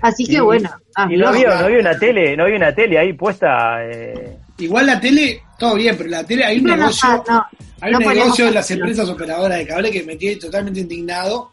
Así 0.00 0.24
que 0.24 0.36
Y- 0.36 0.40
bueno, 0.40 0.70
Y 1.10 1.16
no 1.16 1.26
habló. 1.26 1.28
había, 1.28 1.48
no 1.60 1.64
había 1.66 1.80
una 1.80 1.98
tele, 1.98 2.36
no 2.36 2.44
había 2.44 2.56
una 2.56 2.74
tele 2.74 2.98
ahí 2.98 3.12
puesta. 3.12 3.84
Eh, 3.84 4.38
Igual 4.58 4.86
la 4.86 5.00
tele, 5.00 5.42
todo 5.58 5.74
bien, 5.74 5.96
pero 5.96 6.08
la 6.08 6.24
tele 6.24 6.44
hay 6.44 6.58
un 6.58 6.64
negocio, 6.64 7.22
no, 7.28 7.44
hay 7.80 7.94
un 7.94 8.00
negocio 8.00 8.46
de 8.46 8.52
las 8.52 8.70
empresas 8.70 9.08
operadoras 9.08 9.58
de 9.58 9.66
cable 9.66 9.90
que 9.90 10.02
me 10.02 10.16
tiene 10.16 10.36
totalmente 10.36 10.80
indignado, 10.80 11.50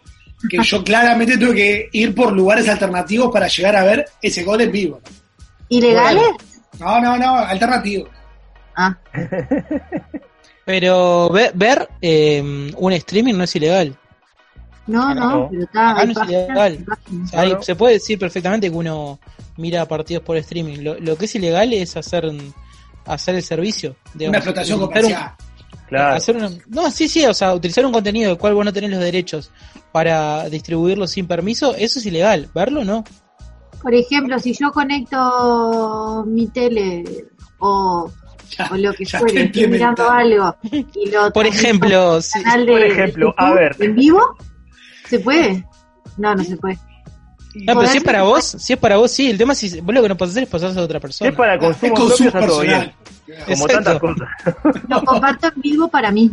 que 0.49 0.57
yo 0.63 0.83
claramente 0.83 1.37
tuve 1.37 1.55
que 1.55 1.89
ir 1.91 2.15
por 2.15 2.31
lugares 2.31 2.67
alternativos 2.69 3.31
para 3.31 3.47
llegar 3.47 3.75
a 3.75 3.83
ver 3.83 4.05
ese 4.21 4.43
gol 4.43 4.61
en 4.61 4.71
vivo. 4.71 5.01
¿Ilegales? 5.69 6.23
No, 6.79 6.99
no, 7.01 7.17
no, 7.17 7.35
alternativo. 7.37 8.07
Ah, 8.75 8.97
Pero 10.65 11.29
ve- 11.29 11.51
ver 11.53 11.89
eh, 12.01 12.71
un 12.77 12.93
streaming 12.93 13.33
no 13.33 13.43
es 13.43 13.55
ilegal. 13.55 13.97
no, 14.87 15.13
no, 15.13 15.29
no. 15.29 15.49
pero 15.49 15.63
está. 15.63 15.97
Hay 15.99 16.07
no 16.07 16.21
es 16.23 16.29
ilegal. 16.29 16.85
O 17.23 17.27
sea, 17.27 17.41
hay-. 17.41 17.57
Se 17.61 17.75
puede 17.75 17.93
decir 17.95 18.17
perfectamente 18.17 18.69
que 18.69 18.75
uno 18.75 19.19
mira 19.57 19.85
partidos 19.85 20.23
por 20.23 20.37
streaming. 20.37 20.79
Lo, 20.81 20.97
lo 20.99 21.17
que 21.17 21.25
es 21.25 21.35
ilegal 21.35 21.73
es 21.73 21.97
hacer 21.97 22.31
hacer 23.05 23.35
el 23.35 23.43
servicio. 23.43 23.95
digamos. 24.13 24.29
Una 24.29 24.37
explotación 24.39 24.79
un- 24.81 24.87
comercial. 24.87 25.31
claro. 25.87 26.15
hacer 26.15 26.37
una- 26.37 26.49
no, 26.67 26.89
sí, 26.91 27.07
sí, 27.07 27.25
o 27.25 27.33
sea, 27.33 27.53
utilizar 27.53 27.85
un 27.85 27.91
contenido 27.91 28.29
del 28.29 28.37
cual 28.37 28.53
vos 28.55 28.65
no 28.65 28.73
tenés 28.73 28.89
los 28.91 28.99
derechos 28.99 29.51
para 29.91 30.49
distribuirlo 30.49 31.05
sin 31.07 31.27
permiso, 31.27 31.75
eso 31.75 31.99
es 31.99 32.05
ilegal. 32.05 32.49
Verlo 32.53 32.83
no. 32.83 33.03
Por 33.81 33.93
ejemplo, 33.93 34.39
si 34.39 34.53
yo 34.53 34.71
conecto 34.71 36.23
mi 36.27 36.47
tele 36.47 37.03
o, 37.59 38.09
Ya, 38.57 38.69
o 38.71 38.77
lo 38.77 38.93
que 38.93 39.05
fuere, 39.05 39.43
estoy 39.43 39.67
mirando 39.67 40.09
algo 40.09 40.55
y 40.71 41.09
lo 41.09 41.31
Por 41.33 41.45
ejemplo, 41.47 42.13
al 42.13 42.23
si- 42.23 42.41
canal 42.43 42.65
de- 42.65 42.71
por 42.71 42.81
ejemplo, 42.83 43.27
de 43.27 43.33
a 43.37 43.47
YouTube 43.49 43.59
ver. 43.59 43.75
¿En 43.79 43.95
vivo? 43.95 44.37
¿Se 45.09 45.19
puede? 45.19 45.65
No, 46.17 46.33
no 46.35 46.43
se 46.43 46.55
puede. 46.57 46.77
No, 47.55 47.75
pero 47.75 47.87
si 47.87 47.97
es 47.97 48.03
para 48.03 48.23
vos, 48.23 48.43
si 48.45 48.73
es 48.73 48.79
para 48.79 48.97
vos, 48.97 49.11
sí. 49.11 49.29
El 49.29 49.37
tema 49.37 49.53
es 49.53 49.59
si 49.59 49.79
vos 49.81 49.93
lo 49.93 50.01
que 50.01 50.09
no 50.09 50.17
podés 50.17 50.31
hacer 50.33 50.43
es 50.43 50.49
pasarse 50.49 50.79
a 50.79 50.83
otra 50.83 50.99
Si 50.99 51.01
persona. 51.01 51.29
es 51.29 51.35
para 51.35 51.53
Es 51.55 51.59
consumo, 51.59 51.93
consumo 51.95 52.31
propio, 52.31 52.39
está 52.39 52.47
todo 52.47 52.61
bien. 52.61 52.91
Como 53.45 53.65
Exacto. 53.65 53.67
tantas 53.67 53.99
cosas. 53.99 54.29
Lo 54.89 55.03
comparto 55.03 55.47
en 55.47 55.61
vivo 55.61 55.87
para 55.87 56.11
mí. 56.11 56.31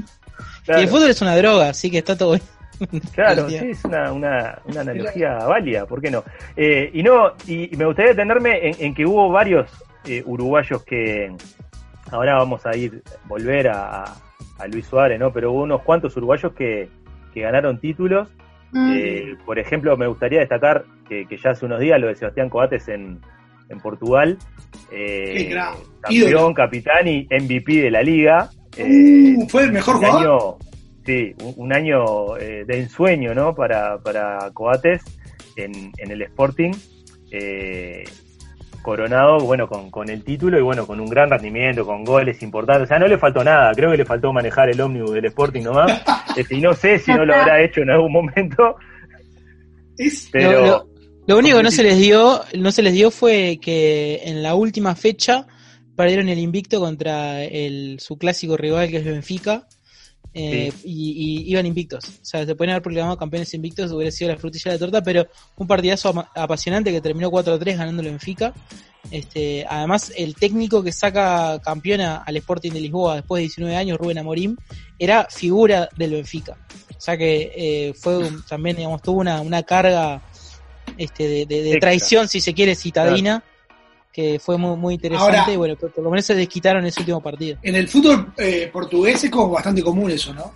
Y 0.68 0.72
el 0.72 0.88
fútbol 0.88 1.10
es 1.10 1.20
una 1.22 1.36
droga, 1.36 1.68
así 1.70 1.90
que 1.90 1.98
está 1.98 2.16
todo 2.16 2.30
bien. 2.32 2.42
Claro, 3.14 3.46
sí, 3.50 3.56
es 3.56 3.84
una, 3.84 4.10
una, 4.12 4.58
una 4.64 4.80
analogía 4.80 5.34
válida, 5.34 5.84
¿por 5.84 6.00
qué 6.00 6.10
no? 6.10 6.24
Eh, 6.56 6.90
y 6.94 7.02
no, 7.02 7.32
y, 7.46 7.74
y 7.74 7.76
me 7.76 7.84
gustaría 7.84 8.12
detenerme 8.12 8.68
en, 8.68 8.74
en 8.78 8.94
que 8.94 9.04
hubo 9.04 9.30
varios 9.30 9.68
eh, 10.06 10.22
uruguayos 10.24 10.82
que 10.84 11.30
ahora 12.10 12.36
vamos 12.38 12.64
a 12.64 12.74
ir, 12.74 13.02
volver 13.26 13.68
a, 13.68 14.04
a 14.58 14.66
Luis 14.68 14.86
Suárez, 14.86 15.20
¿no? 15.20 15.30
Pero 15.30 15.52
hubo 15.52 15.62
unos 15.62 15.82
cuantos 15.82 16.16
uruguayos 16.16 16.52
que, 16.54 16.88
que 17.34 17.42
ganaron 17.42 17.78
títulos. 17.78 18.28
Mm. 18.72 18.92
Eh, 18.94 19.36
por 19.44 19.58
ejemplo, 19.58 19.96
me 19.96 20.06
gustaría 20.06 20.40
destacar 20.40 20.84
que, 21.08 21.26
que 21.26 21.36
ya 21.38 21.50
hace 21.50 21.66
unos 21.66 21.80
días 21.80 22.00
lo 22.00 22.06
de 22.08 22.14
Sebastián 22.14 22.48
Coates 22.48 22.88
en, 22.88 23.20
en 23.68 23.80
Portugal. 23.80 24.38
Eh, 24.92 25.34
Qué 25.48 25.54
campeón, 25.54 25.82
Ídolo. 26.10 26.54
capitán 26.54 27.08
y 27.08 27.26
MVP 27.30 27.82
de 27.82 27.90
la 27.90 28.02
liga. 28.02 28.48
Eh, 28.76 29.34
Uh, 29.36 29.48
fue 29.48 29.64
el 29.64 29.72
mejor 29.72 29.96
un 29.96 30.02
jugador. 30.02 30.20
año, 30.22 30.58
sí, 31.04 31.34
un, 31.42 31.54
un 31.56 31.72
año 31.72 32.36
eh, 32.36 32.64
de 32.66 32.78
ensueño, 32.80 33.34
¿no? 33.34 33.54
Para, 33.54 33.98
para 33.98 34.38
Coates 34.54 35.02
en, 35.56 35.90
en 35.98 36.10
el 36.12 36.22
Sporting. 36.22 36.70
Coronado, 38.82 39.38
bueno, 39.40 39.68
con, 39.68 39.90
con 39.90 40.08
el 40.08 40.22
título 40.24 40.58
y 40.58 40.62
bueno, 40.62 40.86
con 40.86 41.00
un 41.00 41.08
gran 41.08 41.28
rendimiento, 41.30 41.84
con 41.84 42.04
goles 42.04 42.42
importantes. 42.42 42.84
O 42.84 42.86
sea, 42.86 42.98
no 42.98 43.06
le 43.08 43.18
faltó 43.18 43.42
nada. 43.44 43.72
Creo 43.74 43.90
que 43.90 43.96
le 43.98 44.04
faltó 44.04 44.32
manejar 44.32 44.68
el 44.70 44.80
ómnibus 44.80 45.12
del 45.12 45.24
Sporting 45.26 45.62
nomás. 45.62 46.02
Este, 46.36 46.54
y 46.56 46.60
no 46.60 46.72
sé 46.74 46.98
si 47.00 47.10
no 47.12 47.24
lo 47.24 47.34
habrá 47.34 47.60
hecho 47.60 47.80
en 47.82 47.90
algún 47.90 48.12
momento, 48.12 48.76
pero... 50.32 50.52
Lo, 50.52 50.66
lo- 50.66 50.90
lo 51.26 51.38
único 51.38 51.58
que 51.58 51.62
no 51.62 51.70
se 51.70 51.82
les 51.84 51.98
dio, 51.98 52.40
no 52.58 52.72
se 52.72 52.82
les 52.82 52.92
dio 52.92 53.10
fue 53.12 53.58
que 53.62 54.20
en 54.24 54.42
la 54.42 54.54
última 54.56 54.96
fecha 54.96 55.46
perdieron 55.96 56.28
el 56.28 56.38
invicto 56.40 56.80
contra 56.80 57.44
el 57.44 57.98
su 58.00 58.16
clásico 58.18 58.56
rival 58.56 58.88
que 58.88 58.96
es 58.96 59.04
Benfica. 59.04 59.68
Eh, 60.32 60.72
y, 60.84 61.44
y 61.46 61.50
iban 61.50 61.66
invictos. 61.66 62.04
O 62.04 62.24
sea, 62.24 62.46
se 62.46 62.54
pueden 62.54 62.70
haber 62.70 62.82
proclamado 62.82 63.16
campeones 63.16 63.52
invictos, 63.54 63.90
hubiera 63.92 64.10
sido 64.10 64.30
la 64.30 64.38
frutilla 64.38 64.70
de 64.70 64.76
la 64.76 64.78
torta, 64.78 65.02
pero 65.02 65.26
un 65.56 65.66
partidazo 65.66 66.12
apasionante 66.34 66.92
que 66.92 67.00
terminó 67.00 67.30
4-3 67.30 67.76
ganando 67.76 68.02
el 68.02 68.08
Benfica. 68.10 68.52
Este, 69.10 69.66
además, 69.68 70.12
el 70.16 70.36
técnico 70.36 70.82
que 70.84 70.92
saca 70.92 71.58
campeona 71.64 72.18
al 72.18 72.36
Sporting 72.36 72.70
de 72.70 72.80
Lisboa 72.80 73.16
después 73.16 73.40
de 73.40 73.42
19 73.44 73.74
años, 73.76 73.98
Rubén 73.98 74.18
Amorim, 74.18 74.56
era 74.98 75.26
figura 75.30 75.88
del 75.96 76.12
Benfica. 76.12 76.52
O 76.52 77.00
sea 77.02 77.16
que 77.16 77.50
eh, 77.56 77.94
fue 77.94 78.18
un- 78.18 78.42
también, 78.46 78.76
digamos, 78.76 79.02
tuvo 79.02 79.20
una, 79.20 79.40
una 79.40 79.62
carga 79.62 80.22
este, 80.96 81.26
de, 81.26 81.46
de- 81.46 81.62
de 81.62 81.70
Extra. 81.70 81.80
traición, 81.80 82.28
si 82.28 82.40
se 82.40 82.54
quiere, 82.54 82.74
citadina, 82.76 83.42
que 84.12 84.38
fue 84.38 84.58
muy, 84.58 84.76
muy 84.76 84.94
interesante. 84.94 85.38
Ahora- 85.38 85.52
y 85.52 85.56
bueno, 85.56 85.76
por, 85.76 85.92
por 85.92 86.04
lo 86.04 86.10
menos 86.10 86.24
se 86.26 86.34
desquitaron 86.34 86.84
ese 86.86 87.00
último 87.00 87.20
partido. 87.20 87.58
En 87.62 87.76
el 87.76 87.88
fútbol 87.88 88.32
eh, 88.36 88.68
portugués 88.72 89.22
es 89.24 89.30
como 89.30 89.50
bastante 89.50 89.82
común 89.82 90.10
eso, 90.10 90.32
¿no? 90.34 90.52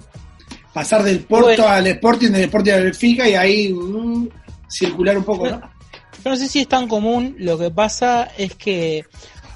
Pasar 0.73 1.03
del 1.05 1.21
Porto 1.21 1.47
Bueno. 1.47 1.69
al 1.69 1.87
Sporting, 1.87 2.31
del 2.31 2.43
Sporting 2.45 2.73
al 2.73 2.83
Benfica 2.85 3.29
y 3.29 3.35
ahí 3.35 3.73
mm, 3.73 4.29
circular 4.69 5.17
un 5.17 5.25
poco, 5.25 5.47
¿no? 5.49 5.61
Yo 6.25 6.31
no 6.31 6.37
sé 6.37 6.49
si 6.49 6.61
es 6.61 6.69
tan 6.69 6.89
común, 6.89 7.37
lo 7.39 7.59
que 7.59 7.71
pasa 7.71 8.29
es 8.39 8.55
que 8.55 9.05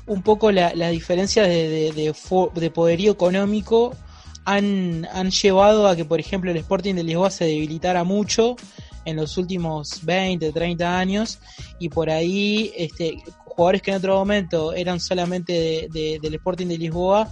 un 0.07 0.23
poco 0.23 0.53
la, 0.53 0.73
la 0.75 0.91
diferencia 0.91 1.43
de, 1.43 1.93
de, 1.93 2.15
de 2.61 2.71
poderío 2.71 3.13
económico 3.13 3.97
han, 4.45 5.07
han 5.13 5.31
llevado 5.31 5.89
a 5.89 5.97
que, 5.97 6.05
por 6.05 6.21
ejemplo, 6.21 6.51
el 6.51 6.57
Sporting 6.59 6.95
de 6.95 7.03
Lisboa 7.05 7.31
se 7.31 7.45
debilitara 7.47 8.05
mucho 8.05 8.57
en 9.05 9.17
los 9.17 9.37
últimos 9.39 10.05
20, 10.05 10.53
30 10.53 10.99
años 10.99 11.39
y 11.79 11.89
por 11.89 12.11
ahí 12.11 12.73
este, 12.77 13.17
jugadores 13.59 13.83
que 13.83 13.91
en 13.91 13.97
otro 13.97 14.17
momento 14.17 14.73
eran 14.73 15.01
solamente 15.01 15.53
de- 15.53 15.89
de- 15.91 16.19
del 16.23 16.35
Sporting 16.35 16.69
de 16.69 16.79
Lisboa 16.79 17.29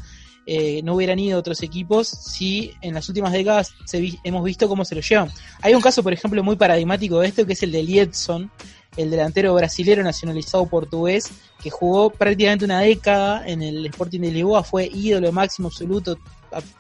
eh, 0.49 0.81
no 0.85 0.95
hubieran 0.95 1.19
ido 1.19 1.37
a 1.37 1.41
otros 1.41 1.61
equipos 1.63 2.07
si 2.09 2.73
en 2.81 2.95
las 2.95 3.09
últimas 3.09 3.33
décadas 3.33 3.73
se 3.85 4.01
vi- 4.01 4.19
hemos 4.25 4.43
visto 4.45 4.69
cómo 4.69 4.85
se 4.85 4.95
lo 4.95 5.01
llevan. 5.01 5.29
Hay 5.61 5.75
un 5.75 5.81
caso, 5.81 6.03
por 6.05 6.13
ejemplo, 6.13 6.43
muy 6.45 6.55
paradigmático 6.57 7.19
de 7.21 7.27
esto, 7.29 7.45
que 7.47 7.53
es 7.55 7.63
el 7.65 7.73
de 7.73 7.83
Liedson, 7.83 8.51
el 8.97 9.11
delantero 9.11 9.55
brasilero 9.55 10.03
nacionalizado 10.05 10.67
portugués, 10.67 11.31
que 11.63 11.69
jugó 11.71 12.11
prácticamente 12.11 12.65
una 12.65 12.81
década 12.81 13.43
en 13.47 13.61
el 13.63 13.87
Sporting 13.87 14.21
de 14.21 14.31
Lisboa, 14.33 14.63
fue 14.63 14.89
ídolo 14.93 15.33
máximo 15.33 15.67
absoluto 15.69 16.17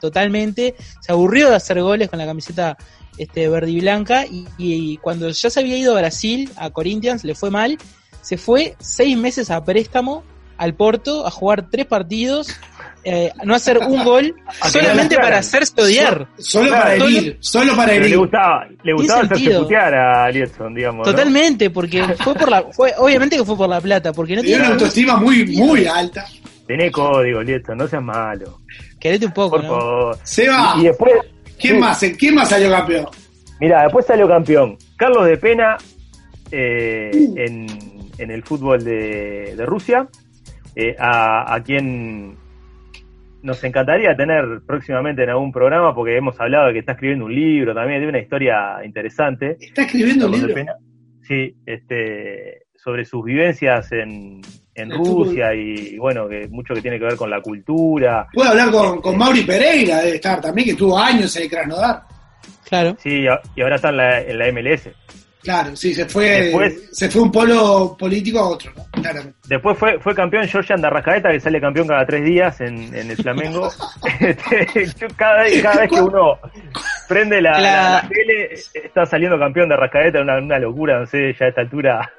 totalmente, 0.00 0.74
se 1.00 1.12
aburrió 1.12 1.50
de 1.50 1.56
hacer 1.56 1.80
goles 1.82 2.08
con 2.08 2.18
la 2.18 2.26
camiseta 2.26 2.76
este, 3.18 3.48
verde 3.48 3.70
y 3.72 3.80
blanca, 3.80 4.26
y 4.58 4.96
cuando 4.98 5.28
ya 5.30 5.50
se 5.50 5.58
había 5.60 5.76
ido 5.76 5.92
a 5.96 6.00
Brasil, 6.00 6.50
a 6.56 6.70
Corinthians, 6.70 7.24
le 7.24 7.34
fue 7.34 7.50
mal, 7.50 7.76
se 8.26 8.36
fue 8.36 8.74
seis 8.80 9.16
meses 9.16 9.52
a 9.52 9.64
préstamo 9.64 10.24
al 10.58 10.74
Porto 10.74 11.24
a 11.24 11.30
jugar 11.30 11.68
tres 11.70 11.86
partidos, 11.86 12.48
eh, 13.04 13.30
no 13.44 13.54
hacer 13.54 13.78
un 13.78 14.02
gol, 14.02 14.34
solamente 14.68 15.14
para 15.16 15.38
hacerse 15.38 15.80
odiar. 15.80 16.26
Solo 16.38 16.70
para 16.72 16.94
herir, 16.96 17.36
solo 17.38 17.76
para 17.76 17.90
pero 17.90 18.00
le 18.00 18.06
herir. 18.06 18.18
gustaba, 18.18 18.66
le 18.82 18.92
gustaba 18.94 19.20
hacerse 19.20 19.34
sentido. 19.44 19.62
putear 19.62 19.94
a 19.94 20.28
Liedson, 20.30 20.74
digamos. 20.74 21.06
¿no? 21.06 21.12
Totalmente, 21.12 21.70
porque 21.70 22.02
fue 22.24 22.34
por 22.34 22.50
la, 22.50 22.64
fue, 22.72 22.92
obviamente 22.98 23.36
que 23.36 23.44
fue 23.44 23.56
por 23.56 23.68
la 23.68 23.80
plata, 23.80 24.12
porque 24.12 24.34
no 24.34 24.42
Tiene 24.42 24.62
una 24.64 24.72
autoestima 24.72 25.16
muy, 25.18 25.46
muy 25.46 25.86
alta. 25.86 26.26
Tenés 26.66 26.90
código, 26.90 27.42
Liedson, 27.44 27.78
no 27.78 27.86
seas 27.86 28.02
malo. 28.02 28.58
Querete 28.98 29.26
un 29.26 29.32
poco, 29.32 29.50
Por 29.50 29.62
¿no? 29.64 29.68
favor. 29.78 30.18
Seba, 30.24 30.74
Y, 30.78 30.80
y 30.80 30.84
después, 30.86 31.12
¿quién 31.60 31.74
sí. 31.74 31.80
más? 31.80 32.04
¿Quién 32.18 32.34
más 32.34 32.48
salió 32.48 32.70
campeón? 32.72 33.06
Mira, 33.60 33.82
después 33.84 34.04
salió 34.04 34.26
campeón 34.26 34.76
Carlos 34.96 35.26
de 35.26 35.36
Pena 35.36 35.76
eh, 36.50 37.10
Uh. 37.14 37.34
en, 37.38 37.66
en 38.18 38.30
el 38.30 38.42
fútbol 38.42 38.82
de, 38.84 39.54
de 39.56 39.66
Rusia, 39.66 40.08
eh, 40.74 40.94
a, 40.98 41.54
a 41.54 41.62
quien 41.62 42.36
nos 43.42 43.62
encantaría 43.62 44.16
tener 44.16 44.60
próximamente 44.66 45.22
en 45.22 45.30
algún 45.30 45.52
programa, 45.52 45.94
porque 45.94 46.16
hemos 46.16 46.38
hablado 46.40 46.66
de 46.68 46.72
que 46.74 46.78
está 46.80 46.92
escribiendo 46.92 47.26
un 47.26 47.34
libro 47.34 47.74
también, 47.74 48.00
de 48.00 48.08
una 48.08 48.18
historia 48.18 48.84
interesante. 48.84 49.56
Está 49.60 49.82
escribiendo 49.82 50.26
un 50.26 50.32
libro. 50.32 50.54
Pena. 50.54 50.72
Sí, 51.22 51.54
este, 51.64 52.62
sobre 52.76 53.04
sus 53.04 53.24
vivencias 53.24 53.90
en, 53.92 54.40
en 54.74 54.90
Rusia 54.90 55.54
y, 55.54 55.96
bueno, 55.98 56.28
que 56.28 56.48
mucho 56.48 56.74
que 56.74 56.82
tiene 56.82 56.98
que 56.98 57.04
ver 57.04 57.16
con 57.16 57.30
la 57.30 57.40
cultura. 57.40 58.26
Puedo 58.32 58.50
hablar 58.50 58.70
con, 58.70 59.00
con 59.00 59.16
Mauri 59.16 59.42
Pereira, 59.42 59.98
debe 60.02 60.16
estar 60.16 60.40
también, 60.40 60.68
que 60.68 60.74
tuvo 60.74 60.98
años 60.98 61.34
en 61.36 61.42
el 61.44 61.50
Krasnodar. 61.50 62.02
Claro. 62.68 62.96
Sí, 62.98 63.26
a- 63.28 63.40
y 63.54 63.60
ahora 63.62 63.76
está 63.76 63.90
en 63.90 63.96
la, 63.96 64.20
en 64.22 64.38
la 64.38 64.52
MLS. 64.52 64.88
Claro, 65.46 65.76
sí, 65.76 65.94
se 65.94 66.06
fue, 66.06 66.24
Después- 66.42 66.88
se 66.90 67.08
fue 67.08 67.22
un 67.22 67.30
polo 67.30 67.96
político 67.96 68.40
a 68.40 68.48
otro, 68.48 68.72
¿no? 68.76 68.84
Claramente. 69.00 69.38
Después 69.46 69.78
fue, 69.78 70.00
fue 70.00 70.12
campeón 70.12 70.48
Georgian 70.48 70.80
de 70.80 70.88
Arrascaeta, 70.88 71.30
que 71.30 71.38
sale 71.38 71.60
campeón 71.60 71.86
cada 71.86 72.04
tres 72.04 72.24
días 72.24 72.60
en, 72.60 72.92
en 72.92 73.10
el 73.12 73.16
Flamengo. 73.16 73.70
Este, 74.20 74.66
cada, 75.16 75.42
vez, 75.44 75.62
cada 75.62 75.82
vez 75.82 75.90
que 75.90 76.00
uno 76.00 76.38
prende 77.08 77.40
la, 77.40 77.52
La- 77.52 77.60
la- 77.60 78.02
la 78.02 78.08
tele, 78.08 78.54
está 78.74 79.06
saliendo 79.06 79.38
campeón 79.38 79.68
de 79.68 79.74
Arrascaeta, 79.76 80.20
una, 80.20 80.38
una 80.38 80.58
locura, 80.58 80.98
no 80.98 81.06
sé, 81.06 81.32
ya 81.38 81.46
a 81.46 81.48
esta 81.50 81.60
altura. 81.60 82.12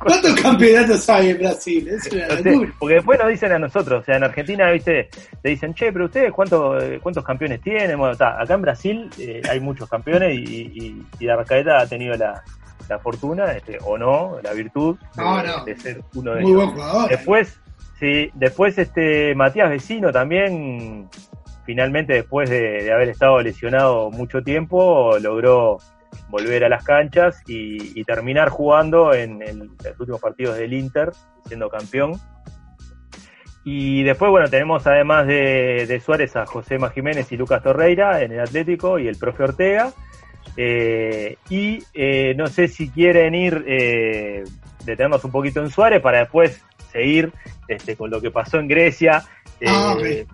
¿Cuántos 0.00 0.34
campeonatos 0.40 1.08
hay 1.08 1.30
en 1.30 1.38
Brasil? 1.38 1.88
Es 1.88 2.12
una 2.12 2.26
porque 2.80 2.94
después 2.96 3.18
nos 3.20 3.28
dicen 3.28 3.52
a 3.52 3.58
nosotros, 3.60 4.02
o 4.02 4.04
sea, 4.04 4.16
en 4.16 4.24
Argentina, 4.24 4.70
viste, 4.72 5.08
te 5.40 5.48
dicen, 5.48 5.72
che, 5.74 5.92
pero 5.92 6.06
ustedes 6.06 6.32
cuántos, 6.32 6.82
cuántos 7.00 7.24
campeones 7.24 7.60
tienen. 7.60 7.96
Bueno, 7.98 8.12
está, 8.12 8.40
acá 8.42 8.54
en 8.54 8.62
Brasil 8.62 9.10
eh, 9.18 9.40
hay 9.48 9.60
muchos 9.60 9.88
campeones 9.88 10.34
y, 10.36 10.42
y, 10.72 11.06
y 11.20 11.28
ha 11.28 11.86
tenido 11.88 12.14
la, 12.16 12.42
la 12.88 12.98
fortuna, 12.98 13.52
este, 13.52 13.78
o 13.84 13.96
no, 13.98 14.38
la 14.42 14.52
virtud 14.52 14.96
de, 15.16 15.22
No, 15.22 15.42
no. 15.42 15.64
de 15.64 15.76
ser 15.76 16.02
uno 16.14 16.34
de 16.34 16.40
Muy 16.42 16.50
ellos. 16.52 16.64
buen 16.64 16.76
jugador. 16.76 17.08
Después, 17.10 17.60
sí, 17.98 18.30
después 18.34 18.78
este 18.78 19.34
Matías 19.34 19.70
Vecino 19.70 20.12
también, 20.12 21.08
finalmente 21.64 22.12
después 22.14 22.50
de, 22.50 22.82
de 22.84 22.92
haber 22.92 23.08
estado 23.10 23.40
lesionado 23.40 24.10
mucho 24.10 24.42
tiempo, 24.42 25.16
logró 25.20 25.78
volver 26.28 26.64
a 26.64 26.68
las 26.68 26.84
canchas 26.84 27.40
y, 27.46 27.98
y 27.98 28.04
terminar 28.04 28.48
jugando 28.48 29.12
en, 29.14 29.42
el- 29.42 29.70
los 29.84 30.00
últimos 30.00 30.20
partidos 30.20 30.56
del 30.56 30.72
Inter, 30.72 31.10
siendo 31.46 31.68
campeón. 31.68 32.12
Y 33.64 34.02
después, 34.02 34.30
bueno, 34.30 34.48
tenemos 34.48 34.84
además 34.88 35.26
de, 35.26 35.86
de 35.86 36.00
Suárez 36.00 36.34
a 36.34 36.46
José 36.46 36.78
Jiménez 36.92 37.30
y 37.30 37.36
Lucas 37.36 37.62
Torreira 37.62 38.20
en 38.22 38.32
el 38.32 38.40
Atlético 38.40 38.98
y 38.98 39.06
el 39.06 39.16
profe 39.16 39.44
Ortega. 39.44 39.92
Eh, 40.56 41.36
y 41.48 41.82
eh, 41.94 42.34
no 42.36 42.46
sé 42.46 42.68
si 42.68 42.90
quieren 42.90 43.34
ir, 43.34 43.64
eh, 43.66 44.44
detenernos 44.84 45.24
un 45.24 45.30
poquito 45.32 45.60
en 45.60 45.70
Suárez 45.70 46.00
para 46.02 46.18
después 46.20 46.60
seguir 46.92 47.32
este, 47.68 47.96
con 47.96 48.10
lo 48.10 48.20
que 48.20 48.30
pasó 48.30 48.58
en 48.58 48.68
Grecia. 48.68 49.22
Ah, 49.66 49.94
Eh, 50.04 50.26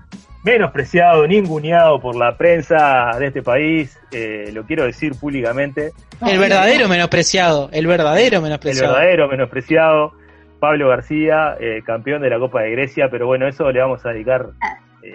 menospreciado, 0.45 1.27
ninguneado 1.27 2.01
por 2.01 2.17
la 2.17 2.37
prensa 2.37 3.11
de 3.19 3.27
este 3.27 3.43
país, 3.43 3.99
eh, 4.13 4.51
lo 4.53 4.65
quiero 4.65 4.85
decir 4.85 5.13
públicamente, 5.17 5.93
El 6.27 6.39
verdadero 6.39 6.89
menospreciado, 6.89 7.69
el 7.73 7.87
verdadero 7.87 8.37
el 8.37 8.43
menospreciado. 8.45 8.95
verdadero 8.95 9.29
menospreciado, 9.29 10.13
Pablo 10.61 10.89
García, 10.89 11.57
eh, 11.61 11.83
campeón 11.85 12.23
de 12.23 12.31
la 12.31 12.39
Copa 12.39 12.63
de 12.63 12.71
Grecia, 12.71 13.09
pero 13.11 13.27
bueno, 13.27 13.47
eso 13.47 13.71
le 13.71 13.81
vamos 13.81 14.05
a 14.07 14.11
dedicar. 14.11 14.47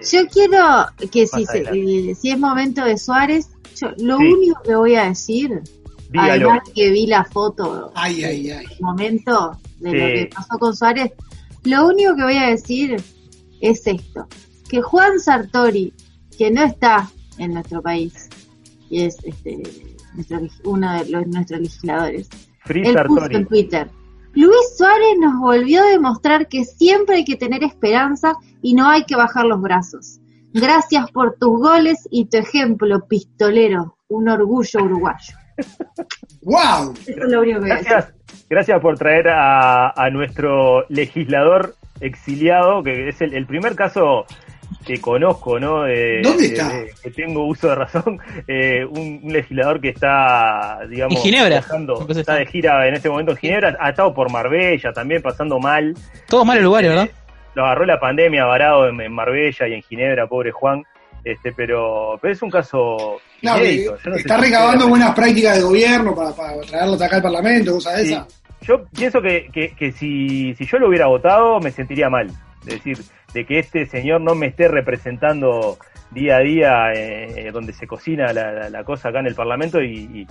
Yo 0.12 0.26
quiero 0.28 0.86
que 1.10 1.26
si, 1.26 1.44
se- 1.46 1.62
eh, 1.72 2.14
si 2.14 2.30
es 2.30 2.38
momento 2.38 2.84
de 2.84 2.96
Suárez, 2.98 3.50
yo 3.80 3.88
lo 3.98 4.18
Sí. 4.18 4.24
único 4.32 4.62
que 4.62 4.74
voy 4.74 4.94
a 4.94 5.04
decir, 5.04 5.60
dígalo. 6.10 6.32
además 6.50 6.60
que 6.74 6.90
vi 6.90 7.06
la 7.06 7.24
foto 7.24 7.92
Ay, 7.94 8.24
ay, 8.24 8.50
ay. 8.50 8.66
el 8.70 8.80
momento 8.80 9.58
de 9.80 9.90
lo 9.92 10.06
que 10.06 10.30
pasó 10.34 10.58
con 10.58 10.76
Suárez, 10.76 11.12
lo 11.64 11.86
único 11.88 12.14
que 12.16 12.22
voy 12.22 12.36
a 12.36 12.48
decir 12.48 12.96
es 13.60 13.86
esto, 13.86 14.26
que 14.68 14.80
Juan 14.82 15.18
Sartori, 15.20 15.92
que 16.38 16.50
no 16.50 16.62
está 16.64 17.10
en 17.38 17.54
nuestro 17.54 17.82
país, 17.82 18.28
y 18.90 19.02
es 19.02 19.16
este 19.24 19.62
nuestro 20.14 20.40
uno 20.64 20.92
de 20.92 21.10
los, 21.10 21.26
nuestros 21.26 21.60
legisladores, 21.60 22.28
Free 22.64 22.86
él 22.86 22.96
puso 23.06 23.26
en 23.30 23.46
Twitter, 23.46 23.90
Luis 24.34 24.76
Suárez 24.76 25.16
nos 25.20 25.38
volvió 25.40 25.82
a 25.82 25.86
demostrar 25.86 26.48
que 26.48 26.64
siempre 26.64 27.16
hay 27.16 27.24
que 27.24 27.36
tener 27.36 27.62
esperanza 27.62 28.34
y 28.62 28.74
no 28.74 28.88
hay 28.88 29.04
que 29.04 29.16
bajar 29.16 29.44
los 29.44 29.60
brazos. 29.60 30.20
Gracias 30.52 31.10
por 31.10 31.36
tus 31.38 31.58
goles 31.60 32.08
y 32.10 32.26
tu 32.26 32.38
ejemplo, 32.38 33.06
pistolero, 33.08 33.98
un 34.08 34.28
orgullo 34.28 34.84
uruguayo. 34.84 35.34
¡Wow! 36.42 36.94
Eso 37.06 37.24
es 37.24 37.30
lo 37.30 37.40
único 37.40 37.60
que. 37.60 37.66
Gracias, 37.66 38.14
gracias 38.48 38.80
por 38.80 38.98
traer 38.98 39.28
a, 39.28 39.90
a 39.90 40.10
nuestro 40.10 40.84
legislador 40.88 41.74
exiliado, 42.00 42.82
que 42.82 43.08
es 43.08 43.20
el, 43.20 43.34
el 43.34 43.46
primer 43.46 43.74
caso 43.74 44.26
que 44.84 45.00
conozco, 45.00 45.58
¿no? 45.60 45.82
De- 45.84 46.20
¿Dónde 46.22 46.48
de- 46.48 46.54
está? 46.54 46.70
que 47.02 47.10
tengo 47.10 47.44
uso 47.46 47.68
de 47.68 47.74
razón, 47.74 48.18
eh, 48.48 48.84
un, 48.88 49.20
un 49.22 49.32
legislador 49.32 49.80
que 49.80 49.90
está, 49.90 50.80
digamos, 50.88 51.16
En 51.16 51.22
Ginebra. 51.22 51.62
Entonces 51.74 52.16
está 52.18 52.20
está. 52.20 52.34
de 52.36 52.46
gira 52.46 52.86
en 52.88 52.94
este 52.94 53.08
momento 53.08 53.32
en 53.32 53.38
Ginebra, 53.38 53.76
ha 53.80 53.90
estado 53.90 54.12
por 54.14 54.30
Marbella 54.30 54.92
también 54.92 55.22
pasando 55.22 55.58
mal, 55.58 55.94
Todos 56.28 56.46
malos 56.46 56.64
lugares, 56.64 56.90
¿verdad? 56.90 57.08
lo 57.54 57.64
agarró 57.64 57.84
la 57.86 58.00
pandemia 58.00 58.44
varado 58.46 58.88
en, 58.88 59.00
en 59.00 59.12
Marbella 59.12 59.68
y 59.68 59.74
en 59.74 59.82
Ginebra, 59.82 60.26
pobre 60.26 60.50
Juan, 60.50 60.82
este, 61.24 61.52
pero, 61.52 62.18
pero 62.20 62.32
es 62.34 62.42
un 62.42 62.50
caso 62.50 63.20
inédito. 63.40 63.96
no 64.04 64.14
sé 64.14 64.20
está 64.20 64.36
recabando 64.38 64.88
buenas 64.88 65.14
prácticas 65.14 65.56
de 65.56 65.62
gobierno 65.62 66.14
para, 66.14 66.32
para 66.32 66.60
traerlos 66.62 67.00
acá 67.00 67.16
al 67.16 67.22
Parlamento, 67.22 67.74
cosas 67.74 67.98
de 67.98 68.04
Sí. 68.06 68.12
esas. 68.12 68.40
Yo 68.62 68.82
pienso 68.96 69.20
que, 69.22 69.48
que, 69.52 69.70
que 69.76 69.92
si, 69.92 70.54
si 70.54 70.66
yo 70.66 70.78
lo 70.78 70.88
hubiera 70.88 71.06
votado 71.06 71.60
me 71.60 71.70
sentiría 71.70 72.08
mal. 72.10 72.28
Es 72.66 72.74
decir, 72.82 72.98
de 73.34 73.44
que 73.44 73.58
este 73.58 73.86
señor 73.86 74.20
no 74.20 74.34
me 74.34 74.46
esté 74.46 74.68
representando 74.68 75.76
día 76.12 76.36
a 76.36 76.40
día 76.40 76.94
eh, 76.94 77.50
donde 77.52 77.72
se 77.72 77.86
cocina 77.86 78.32
la, 78.32 78.52
la- 78.52 78.70
la 78.70 78.84
cosa 78.84 79.08
acá 79.10 79.18
en 79.20 79.26
el 79.26 79.34
Parlamento 79.34 79.82
y, 79.82 79.92
y- 79.96 80.26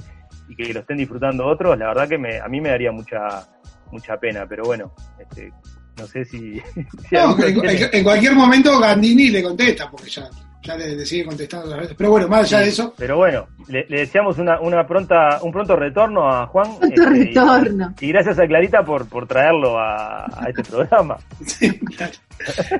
y 0.50 0.56
que 0.56 0.74
lo 0.74 0.80
estén 0.82 0.98
disfrutando 0.98 1.46
otros, 1.46 1.78
la 1.78 1.88
verdad 1.88 2.08
que 2.10 2.18
me, 2.18 2.40
a 2.40 2.48
mí 2.48 2.60
me 2.62 2.70
daría 2.70 2.92
mucha 2.92 3.46
mucha 3.92 4.18
pena, 4.18 4.46
pero 4.48 4.64
bueno, 4.64 4.92
este, 5.20 5.52
no 6.00 6.08
sé 6.08 6.26
si... 6.26 6.60
No, 7.12 7.36
en- 7.70 7.90
en 7.94 8.04
cualquier 8.04 8.34
momento 8.34 8.80
Gandini 8.80 9.30
le 9.30 9.44
contesta, 9.44 9.90
porque 9.92 10.10
ya, 10.10 10.28
ya 10.64 10.76
le, 10.76 10.96
le 10.96 11.06
sigue 11.06 11.26
contestando 11.26 11.68
otras 11.68 11.82
veces. 11.82 11.96
Pero 11.98 12.10
bueno, 12.10 12.28
más 12.28 12.42
allá 12.46 12.60
de 12.60 12.70
eso, 12.70 12.94
Pero 12.98 13.18
bueno, 13.18 13.48
le, 13.68 13.86
le 13.88 14.00
deseamos 14.00 14.38
una, 14.40 14.60
una 14.62 14.88
pronta, 14.88 15.40
un 15.42 15.52
pronto 15.52 15.76
retorno 15.76 16.28
a 16.28 16.48
Juan. 16.48 16.78
Pronto 16.80 17.04
este, 17.04 17.10
retorno. 17.10 17.94
Y, 18.00 18.08
gracias 18.08 18.40
a 18.40 18.48
Clarita 18.48 18.84
por, 18.84 19.08
por 19.08 19.28
traerlo 19.28 19.78
a, 19.78 20.26
a 20.26 20.50
este 20.50 20.64
programa. 20.64 21.18
sí, 21.46 21.80
claro. 21.80 22.14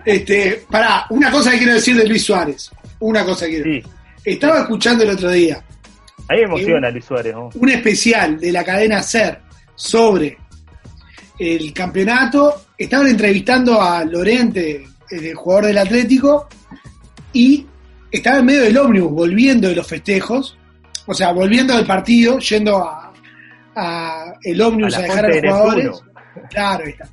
este, 0.06 0.64
pará, 0.70 1.06
una 1.10 1.30
cosa 1.30 1.52
que 1.52 1.58
quiero 1.58 1.74
decir 1.74 1.96
de 1.96 2.08
Luis 2.08 2.24
Suárez. 2.24 2.72
Una 3.00 3.24
cosa 3.26 3.46
que 3.46 3.62
quiero. 3.62 3.88
Sí, 3.88 3.94
Estaba 4.26 4.62
escuchando 4.62 5.04
el 5.04 5.10
otro 5.12 5.30
día 5.30 5.62
a 6.28 6.34
mí 6.34 6.40
me 6.40 6.46
emociona 6.46 6.90
Luis 6.90 7.06
Suárez. 7.06 7.34
¿no? 7.34 7.50
un 7.54 7.70
especial 7.70 8.40
de 8.40 8.52
la 8.52 8.64
cadena 8.64 9.02
SER 9.04 9.40
sobre 9.76 10.38
el 11.38 11.74
campeonato. 11.74 12.66
Estaban 12.78 13.08
entrevistando 13.08 13.82
a 13.82 14.04
Lorente, 14.06 14.86
el 15.10 15.36
jugador 15.36 15.66
del 15.68 15.78
Atlético, 15.78 16.48
y 17.34 17.66
estaba 18.14 18.40
en 18.40 18.46
medio 18.46 18.62
del 18.62 18.78
ómnibus, 18.78 19.12
volviendo 19.12 19.68
de 19.68 19.76
los 19.76 19.88
festejos, 19.88 20.56
o 21.08 21.14
sea, 21.14 21.32
volviendo 21.32 21.76
del 21.76 21.86
partido, 21.86 22.38
yendo 22.38 22.78
a, 22.78 23.12
a 23.76 24.34
el 24.44 24.62
ómnibus 24.62 24.94
A 24.94 25.00
a, 25.00 25.02
dejar 25.02 25.26
a 25.26 25.30
los 25.30 25.42
jugadores. 25.42 26.02
Claro, 26.52 26.84
ahí 26.86 26.92
está. 26.92 27.10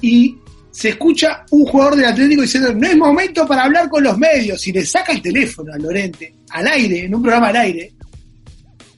Y 0.00 0.36
se 0.72 0.88
escucha 0.90 1.44
un 1.50 1.64
jugador 1.64 1.94
del 1.94 2.06
Atlético 2.06 2.42
diciendo, 2.42 2.74
no 2.74 2.86
es 2.88 2.96
momento 2.96 3.46
para 3.46 3.64
hablar 3.64 3.88
con 3.88 4.02
los 4.02 4.18
medios, 4.18 4.66
y 4.66 4.72
le 4.72 4.84
saca 4.84 5.12
el 5.12 5.22
teléfono 5.22 5.72
a 5.72 5.78
Lorente, 5.78 6.34
al 6.50 6.66
aire, 6.66 7.04
en 7.04 7.14
un 7.14 7.22
programa 7.22 7.48
al 7.48 7.56
aire, 7.56 7.92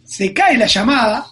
se 0.03 0.33
cae 0.33 0.57
la 0.57 0.67
llamada, 0.67 1.27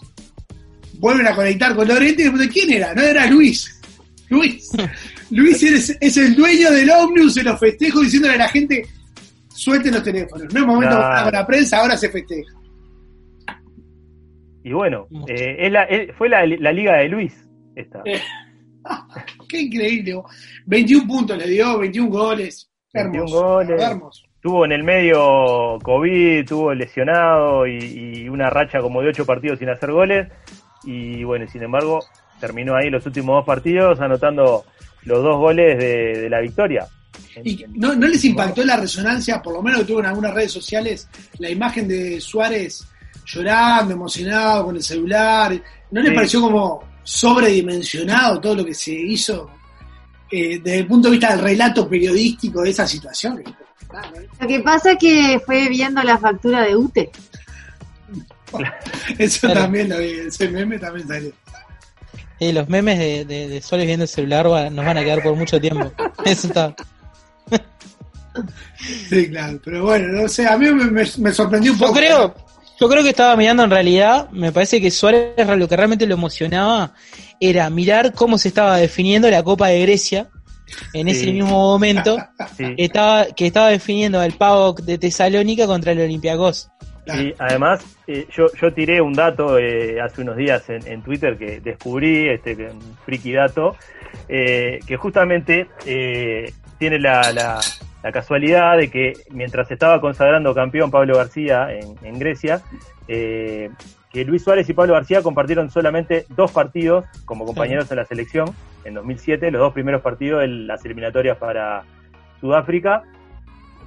vuelven 0.98 1.26
a 1.26 1.34
conectar 1.34 1.74
con 1.74 1.88
Lorente 1.88 2.20
y 2.20 2.24
le 2.26 2.30
preguntan, 2.32 2.52
¿quién 2.52 2.70
era? 2.70 2.94
No 2.94 3.02
era 3.02 3.26
Luis. 3.26 3.80
Luis. 4.28 4.68
Luis 5.30 5.62
es, 5.62 5.96
es 5.98 6.16
el 6.18 6.34
dueño 6.34 6.70
del 6.70 6.90
ómnibus 6.90 7.38
en 7.38 7.46
los 7.46 7.58
festejos 7.58 8.02
diciéndole 8.02 8.34
a 8.34 8.38
la 8.38 8.48
gente, 8.50 8.86
suelten 9.54 9.94
los 9.94 10.02
teléfonos. 10.02 10.52
No 10.52 10.60
es 10.60 10.66
momento 10.66 10.96
para 10.96 11.30
la 11.30 11.46
prensa, 11.46 11.78
ahora 11.78 11.96
se 11.96 12.08
festeja. 12.10 12.52
Y 14.64 14.72
bueno, 14.72 15.06
eh, 15.26 15.56
es 15.58 15.72
la- 15.72 15.84
es- 15.84 16.14
fue 16.16 16.28
la, 16.28 16.46
la 16.46 16.72
liga 16.72 16.96
de 16.98 17.08
Luis. 17.08 17.34
Esta. 17.74 18.00
Eh, 18.04 18.20
Qué 19.48 19.60
increíble. 19.62 20.20
21 20.66 21.06
puntos 21.06 21.36
le 21.38 21.46
dio, 21.48 21.78
21 21.78 22.10
goles. 22.10 22.70
21 22.94 23.24
Hermoso. 23.24 23.42
goles. 23.44 23.82
hermoso. 23.82 24.22
Tuvo 24.40 24.64
en 24.64 24.72
el 24.72 24.82
medio 24.82 25.78
COVID, 25.82 26.46
tuvo 26.48 26.74
lesionado 26.74 27.66
y, 27.66 27.78
y 28.24 28.28
una 28.28 28.50
racha 28.50 28.80
como 28.80 29.00
de 29.00 29.08
ocho 29.08 29.24
partidos 29.24 29.58
sin 29.58 29.68
hacer 29.68 29.92
goles. 29.92 30.28
Y 30.84 31.22
bueno, 31.24 31.46
sin 31.46 31.62
embargo, 31.62 32.00
terminó 32.40 32.74
ahí 32.74 32.90
los 32.90 33.06
últimos 33.06 33.36
dos 33.36 33.46
partidos 33.46 34.00
anotando 34.00 34.64
los 35.04 35.22
dos 35.22 35.36
goles 35.38 35.78
de, 35.78 36.20
de 36.22 36.30
la 36.30 36.40
victoria. 36.40 36.86
¿Y 37.44 37.64
no, 37.74 37.94
no 37.94 38.06
les 38.08 38.24
impactó 38.24 38.62
la 38.64 38.76
resonancia, 38.76 39.40
por 39.40 39.54
lo 39.54 39.62
menos 39.62 39.80
que 39.80 39.86
tuvo 39.86 40.00
en 40.00 40.06
algunas 40.06 40.34
redes 40.34 40.52
sociales, 40.52 41.08
la 41.38 41.48
imagen 41.50 41.88
de 41.88 42.20
Suárez 42.20 42.84
llorando, 43.26 43.94
emocionado 43.94 44.66
con 44.66 44.76
el 44.76 44.82
celular? 44.82 45.60
¿No 45.90 46.00
les 46.00 46.10
Sí. 46.10 46.14
pareció 46.16 46.40
como 46.42 46.84
sobredimensionado 47.02 48.40
todo 48.40 48.54
lo 48.56 48.64
que 48.64 48.74
se 48.74 48.92
hizo 48.92 49.50
eh, 50.30 50.60
desde 50.62 50.78
el 50.80 50.86
punto 50.86 51.08
de 51.08 51.12
vista 51.16 51.30
del 51.34 51.44
relato 51.44 51.88
periodístico 51.88 52.62
de 52.62 52.70
esa 52.70 52.86
situación? 52.86 53.42
Lo 54.40 54.46
que 54.48 54.60
pasa 54.60 54.92
es 54.92 54.98
que 54.98 55.40
fue 55.44 55.68
viendo 55.68 56.02
la 56.02 56.16
factura 56.18 56.62
de 56.62 56.74
UTE. 56.76 57.10
Eso 59.18 59.46
Claro. 59.46 59.62
también 59.62 59.88
lo 59.88 59.98
vi, 59.98 60.10
ese 60.26 60.48
meme 60.48 60.78
también 60.78 61.06
salió. 61.08 61.32
Eh, 62.40 62.52
los 62.52 62.68
memes 62.68 62.98
de, 62.98 63.24
de, 63.24 63.48
de 63.48 63.60
Soles 63.62 63.86
viendo 63.86 64.02
el 64.04 64.08
celular 64.08 64.50
va- 64.50 64.68
nos 64.68 64.84
van 64.84 64.98
a 64.98 65.04
quedar 65.04 65.22
por 65.22 65.36
mucho 65.36 65.60
tiempo. 65.60 65.92
Eso 66.24 66.48
está. 66.48 66.74
Sí, 69.08 69.28
claro, 69.30 69.58
pero 69.64 69.84
bueno, 69.84 70.08
no 70.22 70.28
sé, 70.28 70.46
a 70.46 70.56
mí 70.56 70.66
me, 70.70 70.84
me- 70.90 71.06
me 71.18 71.32
sorprendió 71.32 71.72
un 71.72 71.78
Yo 71.78 71.86
poco. 71.86 71.98
creo, 71.98 72.34
yo 72.80 72.88
creo 72.88 73.02
que 73.02 73.10
estaba 73.10 73.36
mirando 73.36 73.64
en 73.64 73.70
realidad, 73.70 74.28
me 74.30 74.52
parece 74.52 74.80
que 74.80 74.90
Suárez 74.90 75.34
lo 75.56 75.68
que 75.68 75.76
realmente 75.76 76.06
lo 76.06 76.14
emocionaba 76.14 76.92
era 77.40 77.68
mirar 77.70 78.12
cómo 78.12 78.38
se 78.38 78.48
estaba 78.48 78.76
definiendo 78.78 79.30
la 79.30 79.42
Copa 79.42 79.68
de 79.68 79.82
Grecia 79.82 80.28
en 80.94 81.08
ese 81.08 81.24
Sí. 81.24 81.32
mismo 81.32 81.50
momento, 81.50 82.16
Sí. 82.56 82.74
estaba, 82.78 83.26
que 83.26 83.46
estaba 83.46 83.68
definiendo 83.68 84.18
al 84.20 84.32
PAOK 84.32 84.80
de 84.82 84.98
Tesalónica 84.98 85.66
contra 85.66 85.92
el 85.92 86.00
Olympiacos. 86.00 86.68
Y 87.04 87.34
además, 87.38 87.82
eh, 88.06 88.26
yo, 88.32 88.46
yo 88.60 88.72
tiré 88.72 89.00
un 89.00 89.12
dato 89.12 89.58
eh, 89.58 90.00
hace 90.00 90.22
unos 90.22 90.36
días 90.36 90.62
en, 90.70 90.86
en 90.86 91.02
Twitter 91.02 91.36
que 91.36 91.60
descubrí, 91.60 92.28
este 92.28 92.54
un 92.54 92.80
friki 93.04 93.32
dato, 93.32 93.76
eh, 94.28 94.78
que 94.86 94.96
justamente 94.96 95.66
eh, 95.84 96.52
tiene 96.78 97.00
la, 97.00 97.32
la- 97.32 97.60
la 98.02 98.12
casualidad 98.12 98.76
de 98.76 98.90
que 98.90 99.12
mientras 99.30 99.70
estaba 99.70 100.00
consagrando 100.00 100.54
campeón 100.54 100.90
Pablo 100.90 101.16
García 101.16 101.72
en, 101.72 101.94
en 102.02 102.18
Grecia, 102.18 102.62
eh, 103.08 103.70
que 104.10 104.24
Luis 104.24 104.42
Suárez 104.42 104.68
y 104.68 104.74
Pablo 104.74 104.94
García 104.94 105.22
compartieron 105.22 105.70
solamente 105.70 106.26
dos 106.30 106.52
partidos 106.52 107.04
como 107.24 107.46
compañeros 107.46 107.90
en 107.90 107.96
la 107.96 108.04
selección 108.04 108.54
en 108.84 108.94
2007, 108.94 109.50
los 109.50 109.60
dos 109.60 109.72
primeros 109.72 110.02
partidos 110.02 110.40
de 110.40 110.48
las 110.48 110.84
eliminatorias 110.84 111.38
para 111.38 111.84
Sudáfrica 112.40 113.04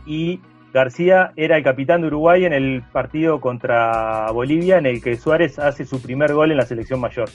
y 0.05 0.39
García 0.73 1.31
era 1.35 1.57
el 1.57 1.63
capitán 1.63 2.01
de 2.01 2.07
Uruguay 2.07 2.45
en 2.45 2.53
el 2.53 2.83
partido 2.91 3.39
contra 3.39 4.29
Bolivia 4.31 4.77
en 4.77 4.85
el 4.85 5.01
que 5.01 5.15
Suárez 5.15 5.59
hace 5.59 5.85
su 5.85 6.01
primer 6.01 6.33
gol 6.33 6.51
en 6.51 6.57
la 6.57 6.65
selección 6.65 6.99
mayor. 6.99 7.29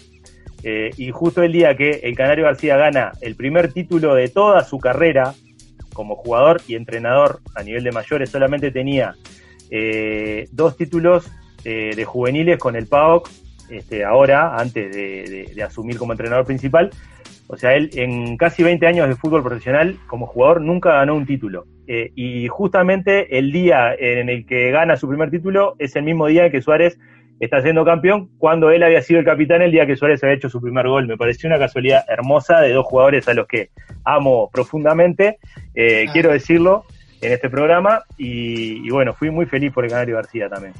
Eh, 0.62 0.90
y 0.99 1.11
justo 1.11 1.43
el 1.43 1.53
día 1.53 1.75
que 1.75 2.01
el 2.03 2.14
Canario 2.14 2.45
García 2.45 2.77
gana 2.77 3.12
el 3.23 3.35
primer 3.35 3.73
título 3.73 4.14
de 4.14 4.29
toda 4.29 4.62
su 4.64 4.79
carrera 4.79 5.33
como 5.94 6.16
jugador 6.16 6.61
y 6.66 6.74
entrenador 6.74 7.40
a 7.55 7.62
nivel 7.62 7.85
de 7.85 7.92
mayores, 7.92 8.31
solamente 8.31 8.70
tenía 8.70 9.14
eh, 9.70 10.48
dos 10.53 10.76
títulos 10.76 11.31
eh, 11.64 11.92
de 11.94 12.05
juveniles 12.05 12.59
con 12.59 12.76
el 12.76 12.87
PAOK, 12.87 13.29
este, 13.70 14.05
ahora, 14.05 14.57
antes 14.57 14.92
de 14.92 15.62
asumir 15.62 15.96
como 15.96 16.12
entrenador 16.12 16.44
principal, 16.44 16.90
O 17.53 17.57
sea, 17.57 17.74
él 17.74 17.90
en 17.94 18.37
casi 18.37 18.62
20 18.62 18.87
años 18.87 19.09
de 19.09 19.16
fútbol 19.16 19.42
profesional 19.42 19.96
como 20.07 20.26
jugador 20.26 20.61
nunca 20.61 20.92
ganó 20.92 21.16
un 21.16 21.26
título. 21.26 21.66
Eh, 21.88 22.12
y 22.14 22.46
justamente 22.46 23.37
el 23.37 23.50
día 23.50 23.92
en 23.98 24.29
el 24.29 24.46
que 24.46 24.70
gana 24.70 24.96
su 24.96 25.09
primer 25.09 25.29
título 25.33 25.74
es 25.81 25.96
el 25.96 26.05
mismo 26.05 26.29
día 26.29 26.46
en 26.46 26.53
que 26.53 26.62
Suárez 26.62 27.00
está 27.40 27.62
siendo 27.62 27.85
campeón, 27.85 28.31
cuando 28.38 28.70
él 28.70 28.83
había 28.83 29.03
sido 29.03 29.18
el 29.18 29.24
capitán 29.26 29.62
el 29.62 29.72
día 29.72 29.87
que 29.87 29.96
Suárez 29.96 30.22
había 30.22 30.37
hecho 30.37 30.50
su 30.50 30.61
primer 30.61 30.87
gol. 30.87 31.07
Me 31.07 31.16
pareció 31.16 31.48
una 31.48 31.59
casualidad 31.59 32.05
hermosa 32.09 32.61
de 32.61 32.72
dos 32.72 32.87
jugadores 32.87 33.26
a 33.29 33.35
los 33.35 33.48
que 33.48 33.70
amo 34.05 34.50
profundamente, 34.53 35.38
eh, 35.74 36.05
Ah. 36.07 36.12
quiero 36.12 36.33
decirlo 36.33 36.85
en 37.20 37.33
este 37.33 37.48
programa. 37.48 38.03
Y, 38.18 38.87
y 38.87 38.90
bueno, 38.90 39.14
fui 39.14 39.31
muy 39.31 39.46
feliz 39.46 39.72
por 39.72 39.85
el 39.85 39.90
Canario 39.90 40.16
García 40.16 40.48
también. 40.48 40.74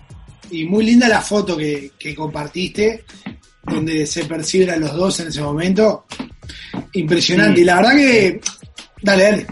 Y 0.51 0.67
muy 0.67 0.85
linda 0.85 1.09
la 1.09 1.21
foto 1.21 1.57
que, 1.57 1.93
que 1.99 2.15
compartiste, 2.15 3.05
donde 3.63 4.05
se 4.05 4.25
perciben 4.27 4.71
a 4.71 4.77
los 4.77 4.95
dos 4.95 5.21
en 5.21 5.29
ese 5.29 5.41
momento. 5.43 6.05
Impresionante. 6.93 7.57
Sí. 7.57 7.63
Y 7.63 7.65
la 7.65 7.77
verdad 7.77 7.97
que. 7.97 8.41
Dale, 9.03 9.23
dale. 9.23 9.47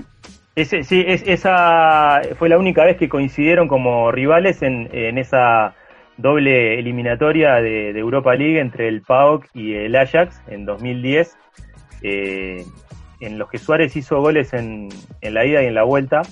Ese, 0.57 0.83
sí, 0.83 1.05
es, 1.07 1.23
esa 1.25 2.21
fue 2.37 2.49
la 2.49 2.59
única 2.59 2.85
vez 2.85 2.97
que 2.97 3.09
coincidieron 3.09 3.69
como 3.69 4.11
rivales 4.11 4.61
en, 4.63 4.89
en 4.93 5.17
esa 5.17 5.77
doble 6.19 6.79
eliminatoria 6.79 7.55
de, 7.55 7.91
Europa 7.91 8.35
League 8.35 8.61
entre 8.61 8.89
el 8.89 9.03
PAOK 9.03 9.47
y 9.55 9.75
el 9.75 9.97
Ajax 9.97 10.41
en 10.49 10.67
2010, 10.67 11.37
eh, 12.03 12.65
en 13.21 13.39
los 13.39 13.49
que 13.49 13.59
Suárez 13.59 13.97
hizo 13.97 14.21
goles 14.21 14.53
en, 14.53 14.89
en 15.21 15.35
la 15.35 15.47
ida 15.47 15.63
y 15.63 15.67
en 15.67 15.75
la 15.75 15.85
vuelta. 15.85 16.23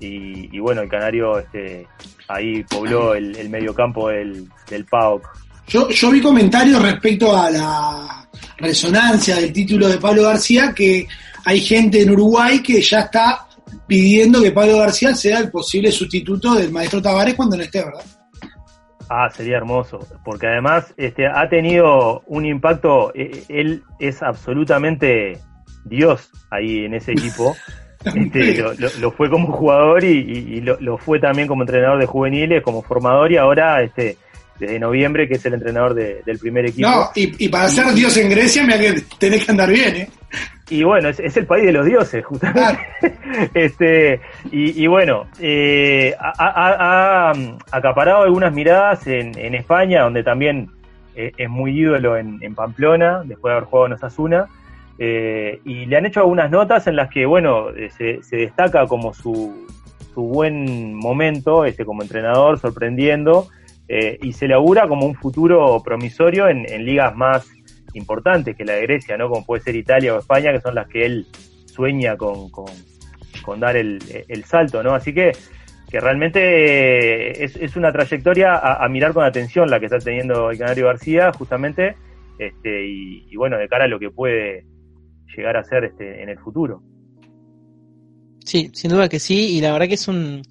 Y, 0.00 0.54
y 0.54 0.58
bueno, 0.60 0.80
el 0.80 0.88
Canario 0.88 1.38
este, 1.38 1.86
ahí 2.28 2.62
pobló 2.64 3.14
el, 3.14 3.36
el 3.36 3.48
mediocampo 3.50 4.08
del, 4.08 4.48
del 4.68 4.84
PAOK. 4.86 5.28
Yo, 5.68 5.90
yo 5.90 6.10
vi 6.10 6.20
comentarios 6.20 6.82
respecto 6.82 7.36
a 7.36 7.50
la 7.50 8.28
resonancia 8.56 9.36
del 9.36 9.52
título 9.52 9.88
de 9.88 9.98
Pablo 9.98 10.22
García, 10.22 10.72
que 10.74 11.06
hay 11.44 11.60
gente 11.60 12.02
en 12.02 12.10
Uruguay 12.10 12.62
que 12.62 12.80
ya 12.80 13.00
está 13.00 13.46
pidiendo 13.86 14.42
que 14.42 14.52
Pablo 14.52 14.78
García 14.78 15.14
sea 15.14 15.40
el 15.40 15.50
posible 15.50 15.92
sustituto 15.92 16.54
del 16.54 16.72
maestro 16.72 17.02
Tavares 17.02 17.34
cuando 17.34 17.56
no 17.56 17.62
esté, 17.62 17.84
¿verdad? 17.84 18.17
Ah, 19.10 19.30
sería 19.30 19.56
hermoso, 19.56 20.06
porque 20.24 20.46
además 20.46 20.92
este, 20.96 21.26
ha 21.26 21.48
tenido 21.48 22.22
un 22.26 22.44
impacto, 22.44 23.10
eh, 23.14 23.42
él 23.48 23.82
es 23.98 24.22
absolutamente 24.22 25.38
Dios 25.84 26.30
ahí 26.50 26.84
en 26.84 26.94
ese 26.94 27.12
equipo. 27.12 27.56
Este, 28.14 28.54
lo, 28.62 28.74
lo- 28.74 28.90
lo 29.00 29.10
fue 29.10 29.28
como 29.28 29.50
jugador 29.52 30.04
y, 30.04 30.18
y- 30.20 30.56
y 30.56 30.60
lo, 30.60 30.78
lo 30.80 30.98
fue 30.98 31.18
también 31.18 31.48
como 31.48 31.62
entrenador 31.64 31.98
de 31.98 32.06
juveniles, 32.06 32.62
como 32.62 32.80
formador 32.80 33.32
y 33.32 33.36
ahora 33.36 33.82
este, 33.82 34.16
desde 34.60 34.78
noviembre 34.78 35.26
que 35.28 35.34
es 35.34 35.44
el 35.46 35.54
entrenador 35.54 35.94
de- 35.94 36.22
del 36.24 36.38
primer 36.38 36.66
equipo. 36.66 36.88
No, 36.88 37.10
y, 37.16 37.44
y 37.44 37.48
para 37.48 37.68
ser 37.68 37.92
Dios 37.94 38.16
en 38.16 38.30
Grecia, 38.30 38.64
que 38.78 39.02
tenés 39.18 39.44
que 39.44 39.50
andar 39.50 39.68
bien, 39.68 39.96
¿eh? 39.96 40.10
Y 40.70 40.82
bueno, 40.82 41.08
es, 41.08 41.18
es 41.20 41.36
el 41.36 41.46
país 41.46 41.64
de 41.64 41.72
los 41.72 41.86
dioses, 41.86 42.24
justamente. 42.24 42.78
este, 43.54 44.20
y, 44.52 44.82
y 44.82 44.86
bueno, 44.86 45.26
eh, 45.40 46.14
ha, 46.20 46.32
ha- 46.38 47.28
ha, 47.30 47.32
um, 47.32 47.58
acaparado 47.70 48.22
algunas 48.24 48.52
miradas 48.52 49.06
en, 49.06 49.36
en 49.38 49.54
España, 49.54 50.02
donde 50.02 50.22
también 50.22 50.68
eh, 51.16 51.32
es 51.36 51.48
muy 51.48 51.78
ídolo 51.78 52.16
en, 52.16 52.38
en 52.42 52.54
Pamplona, 52.54 53.22
después 53.24 53.50
de 53.50 53.56
haber 53.56 53.64
jugado 53.68 53.86
en 53.86 53.92
Osasuna. 53.94 54.46
eh, 54.98 55.60
y 55.64 55.86
le 55.86 55.96
han 55.96 56.06
hecho 56.06 56.20
algunas 56.20 56.50
notas 56.50 56.86
en 56.86 56.96
las 56.96 57.08
que, 57.08 57.24
bueno, 57.24 57.70
eh, 57.70 57.88
se, 57.90 58.22
se 58.22 58.36
destaca 58.36 58.86
como 58.86 59.14
su, 59.14 59.66
su 60.12 60.22
buen 60.22 60.94
momento 60.94 61.64
este, 61.64 61.84
como 61.84 62.02
entrenador, 62.02 62.58
sorprendiendo, 62.58 63.48
eh, 63.88 64.18
y 64.20 64.32
se 64.34 64.48
le 64.48 64.54
augura 64.54 64.86
como 64.86 65.06
un 65.06 65.14
futuro 65.14 65.80
promisorio 65.82 66.48
en, 66.48 66.66
en 66.70 66.84
ligas 66.84 67.16
más 67.16 67.48
importantes 67.98 68.56
que 68.56 68.64
la 68.64 68.74
de 68.74 68.82
Grecia, 68.82 69.16
¿no? 69.16 69.28
Como 69.28 69.44
puede 69.44 69.62
ser 69.62 69.76
Italia 69.76 70.14
o 70.14 70.18
España, 70.20 70.52
que 70.52 70.60
son 70.60 70.74
las 70.74 70.88
que 70.88 71.04
él 71.04 71.26
sueña 71.66 72.16
con, 72.16 72.50
con, 72.50 73.60
dar 73.60 73.76
el, 73.76 73.98
el 74.28 74.44
salto, 74.44 74.82
¿no? 74.82 74.94
Así 74.94 75.12
que, 75.12 75.32
que 75.90 76.00
realmente 76.00 76.40
eh, 76.40 77.44
es, 77.44 77.56
es 77.56 77.76
una 77.76 77.92
trayectoria 77.92 78.54
a, 78.54 78.84
a 78.84 78.88
mirar 78.88 79.12
con 79.12 79.24
atención 79.24 79.70
la 79.70 79.78
que 79.78 79.86
está 79.86 79.98
teniendo 79.98 80.50
el 80.50 80.58
Canario 80.58 80.86
García, 80.86 81.32
justamente, 81.32 81.96
este, 82.38 82.86
y, 82.86 83.26
y 83.30 83.36
bueno, 83.36 83.58
de 83.58 83.68
cara 83.68 83.84
a 83.84 83.88
lo 83.88 83.98
que 83.98 84.10
puede 84.10 84.64
llegar 85.36 85.56
a 85.56 85.64
ser 85.64 85.84
este, 85.84 86.22
en 86.22 86.28
el 86.28 86.38
futuro. 86.38 86.82
Sí, 88.44 88.70
sin 88.72 88.90
duda 88.90 89.08
que 89.08 89.18
sí, 89.18 89.56
y 89.56 89.60
la 89.60 89.72
verdad 89.72 89.88
que 89.88 89.94
es 89.94 90.08
un 90.08 90.42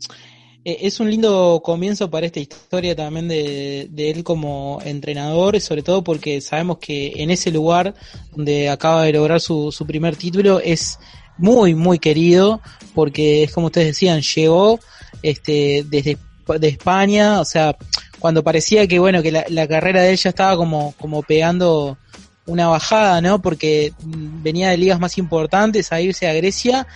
es 0.68 1.00
un 1.00 1.10
lindo 1.10 1.62
comienzo 1.64 2.10
para 2.10 2.26
esta 2.26 2.42
historia 2.42 2.94
también 2.94 3.30
de, 3.30 3.90
él 3.96 4.24
como 4.26 4.80
entrenador, 4.84 5.60
sobre 5.62 5.82
todo 5.82 6.04
porque 6.04 6.42
sabemos 6.42 6.80
que 6.80 7.14
en 7.16 7.32
ese 7.32 7.52
lugar 7.52 7.94
donde 8.36 8.70
acaba 8.70 9.04
de 9.04 9.14
lograr 9.14 9.40
su, 9.40 9.72
su 9.72 9.88
primer 9.88 10.18
título 10.18 10.60
es 10.60 11.00
muy, 11.38 11.74
muy 11.74 12.00
querido, 12.00 12.60
porque 12.94 13.44
es 13.44 13.54
como 13.54 13.68
ustedes 13.68 13.88
decían, 13.88 14.22
llegó 14.22 14.78
este 15.22 15.86
desde 15.90 16.18
de 16.60 16.68
España, 16.68 17.40
o 17.40 17.46
sea, 17.46 17.78
cuando 18.20 18.44
parecía 18.44 18.88
que 18.88 19.00
bueno, 19.00 19.22
que 19.22 19.32
la, 19.32 19.46
la 19.48 19.68
carrera 19.70 20.02
de 20.02 20.10
él 20.10 20.18
ya 20.18 20.32
estaba 20.32 20.58
como, 20.58 20.94
como 21.00 21.24
pegando 21.24 21.98
una 22.46 22.68
bajada, 22.68 23.22
¿no? 23.22 23.42
Porque 23.42 23.94
venía 24.04 24.70
de 24.70 24.78
ligas 24.78 25.00
más 25.00 25.18
importantes 25.18 25.94
a 25.94 26.02
irse 26.02 26.28
a 26.28 26.34
Grecia 26.34 26.88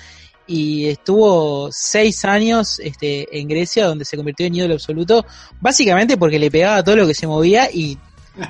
y 0.47 0.87
estuvo 0.87 1.69
seis 1.71 2.25
años 2.25 2.79
este, 2.79 3.39
en 3.39 3.47
Grecia 3.47 3.85
donde 3.85 4.05
se 4.05 4.17
convirtió 4.17 4.45
en 4.45 4.55
ídolo 4.55 4.73
absoluto, 4.73 5.25
básicamente 5.59 6.17
porque 6.17 6.39
le 6.39 6.51
pegaba 6.51 6.77
a 6.77 6.83
todo 6.83 6.95
lo 6.95 7.07
que 7.07 7.13
se 7.13 7.27
movía 7.27 7.69
y 7.71 7.97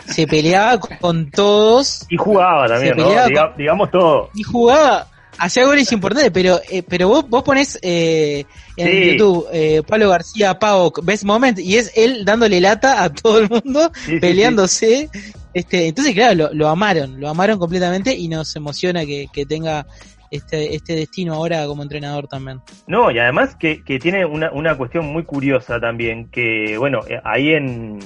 se 0.07 0.27
peleaba 0.27 0.79
con 1.01 1.29
todos 1.31 2.05
Y 2.09 2.17
jugaba 2.17 2.67
también, 2.67 2.95
¿no? 2.97 3.09
digamos 3.57 3.91
todo. 3.91 4.29
y 4.33 4.43
jugaba, 4.43 5.07
hacía 5.37 5.65
goles 5.65 5.91
importantes, 5.91 6.31
pero 6.31 6.59
eh, 6.69 6.83
pero 6.87 7.07
vos, 7.09 7.27
vos 7.27 7.43
pones 7.43 7.79
eh, 7.81 8.45
en 8.77 8.87
Sí. 8.87 9.11
YouTube 9.17 9.47
eh, 9.51 9.81
Pablo 9.87 10.09
García 10.09 10.57
Pau 10.59 10.91
Best 11.03 11.23
Moment 11.23 11.59
y 11.59 11.77
es 11.77 11.91
él 11.95 12.23
dándole 12.25 12.61
lata 12.61 13.03
a 13.03 13.11
todo 13.13 13.39
el 13.39 13.49
mundo, 13.49 13.91
Sí, 14.05 14.11
sí, 14.13 14.19
peleándose. 14.19 15.09
Este, 15.53 15.87
entonces, 15.87 16.13
claro, 16.13 16.33
lo, 16.35 16.53
lo 16.53 16.69
amaron, 16.69 17.19
lo 17.19 17.27
amaron 17.27 17.59
completamente 17.59 18.15
y 18.15 18.29
nos 18.29 18.55
emociona 18.55 19.05
que, 19.05 19.27
que 19.33 19.45
tenga 19.45 19.85
este, 20.31 20.75
este 20.75 20.95
destino 20.95 21.33
ahora 21.35 21.65
como 21.67 21.83
entrenador 21.83 22.27
también. 22.27 22.61
No, 22.87 23.11
y 23.11 23.19
además 23.19 23.55
que, 23.55 23.83
que 23.83 23.99
tiene 23.99 24.25
una, 24.25 24.49
una 24.51 24.75
cuestión 24.77 25.05
muy 25.05 25.23
curiosa 25.23 25.79
también, 25.79 26.29
que 26.31 26.77
bueno, 26.77 27.01
eh, 27.07 27.19
ahí 27.23 27.53
en, 27.53 27.99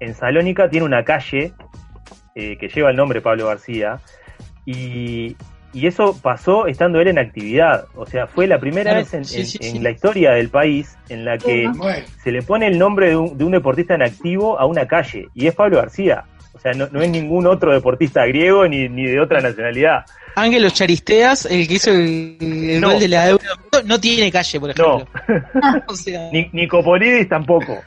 en 0.00 0.14
Salónica 0.14 0.68
tiene 0.68 0.84
una 0.84 1.04
calle 1.04 1.52
eh, 2.34 2.56
que 2.58 2.68
lleva 2.68 2.90
el 2.90 2.96
nombre 2.96 3.20
Pablo 3.20 3.46
García, 3.46 4.00
y, 4.66 5.36
y 5.72 5.86
eso 5.86 6.18
pasó 6.20 6.66
estando 6.66 7.00
él 7.00 7.08
en 7.08 7.18
actividad, 7.18 7.86
o 7.94 8.06
sea, 8.06 8.26
fue 8.26 8.46
la 8.46 8.58
primera 8.58 8.90
Claro, 8.90 8.98
vez 9.04 9.14
en, 9.14 9.24
sí, 9.24 9.40
en- 9.40 9.46
sí, 9.46 9.58
en 9.62 9.72
sí. 9.72 9.78
la 9.78 9.90
historia 9.90 10.32
del 10.32 10.48
país 10.50 10.96
en 11.08 11.24
la 11.24 11.38
que. 11.38 11.68
Bueno, 11.74 12.04
se 12.22 12.32
le 12.32 12.42
pone 12.42 12.66
el 12.66 12.78
nombre 12.78 13.08
de 13.10 13.16
un, 13.16 13.38
de 13.38 13.44
un 13.44 13.52
deportista 13.52 13.94
en 13.94 14.02
activo 14.02 14.58
a 14.58 14.66
una 14.66 14.86
calle, 14.86 15.28
y 15.34 15.46
es 15.46 15.54
Pablo 15.54 15.78
García. 15.78 16.24
O 16.60 16.62
sea, 16.62 16.72
no, 16.74 16.88
no 16.92 17.00
es 17.00 17.08
ningún 17.08 17.46
otro 17.46 17.72
deportista 17.72 18.26
griego 18.26 18.68
ni, 18.68 18.86
ni 18.86 19.06
de 19.06 19.18
otra 19.18 19.40
nacionalidad. 19.40 20.04
Ángelos 20.36 20.74
Charisteas, 20.74 21.46
el 21.46 21.66
que 21.66 21.74
hizo 21.74 21.90
el, 21.90 22.36
el 22.38 22.80
No. 22.82 22.90
gol 22.90 23.00
de 23.00 23.08
la 23.08 23.28
Euro, 23.30 23.42
no 23.86 23.98
tiene 23.98 24.30
calle, 24.30 24.60
por 24.60 24.78
No, 24.78 24.98
ejemplo. 24.98 25.82
O 25.88 25.94
sea, 25.94 26.28
ni, 26.30 26.50
Nicopolidis 26.52 27.30
tampoco. 27.30 27.82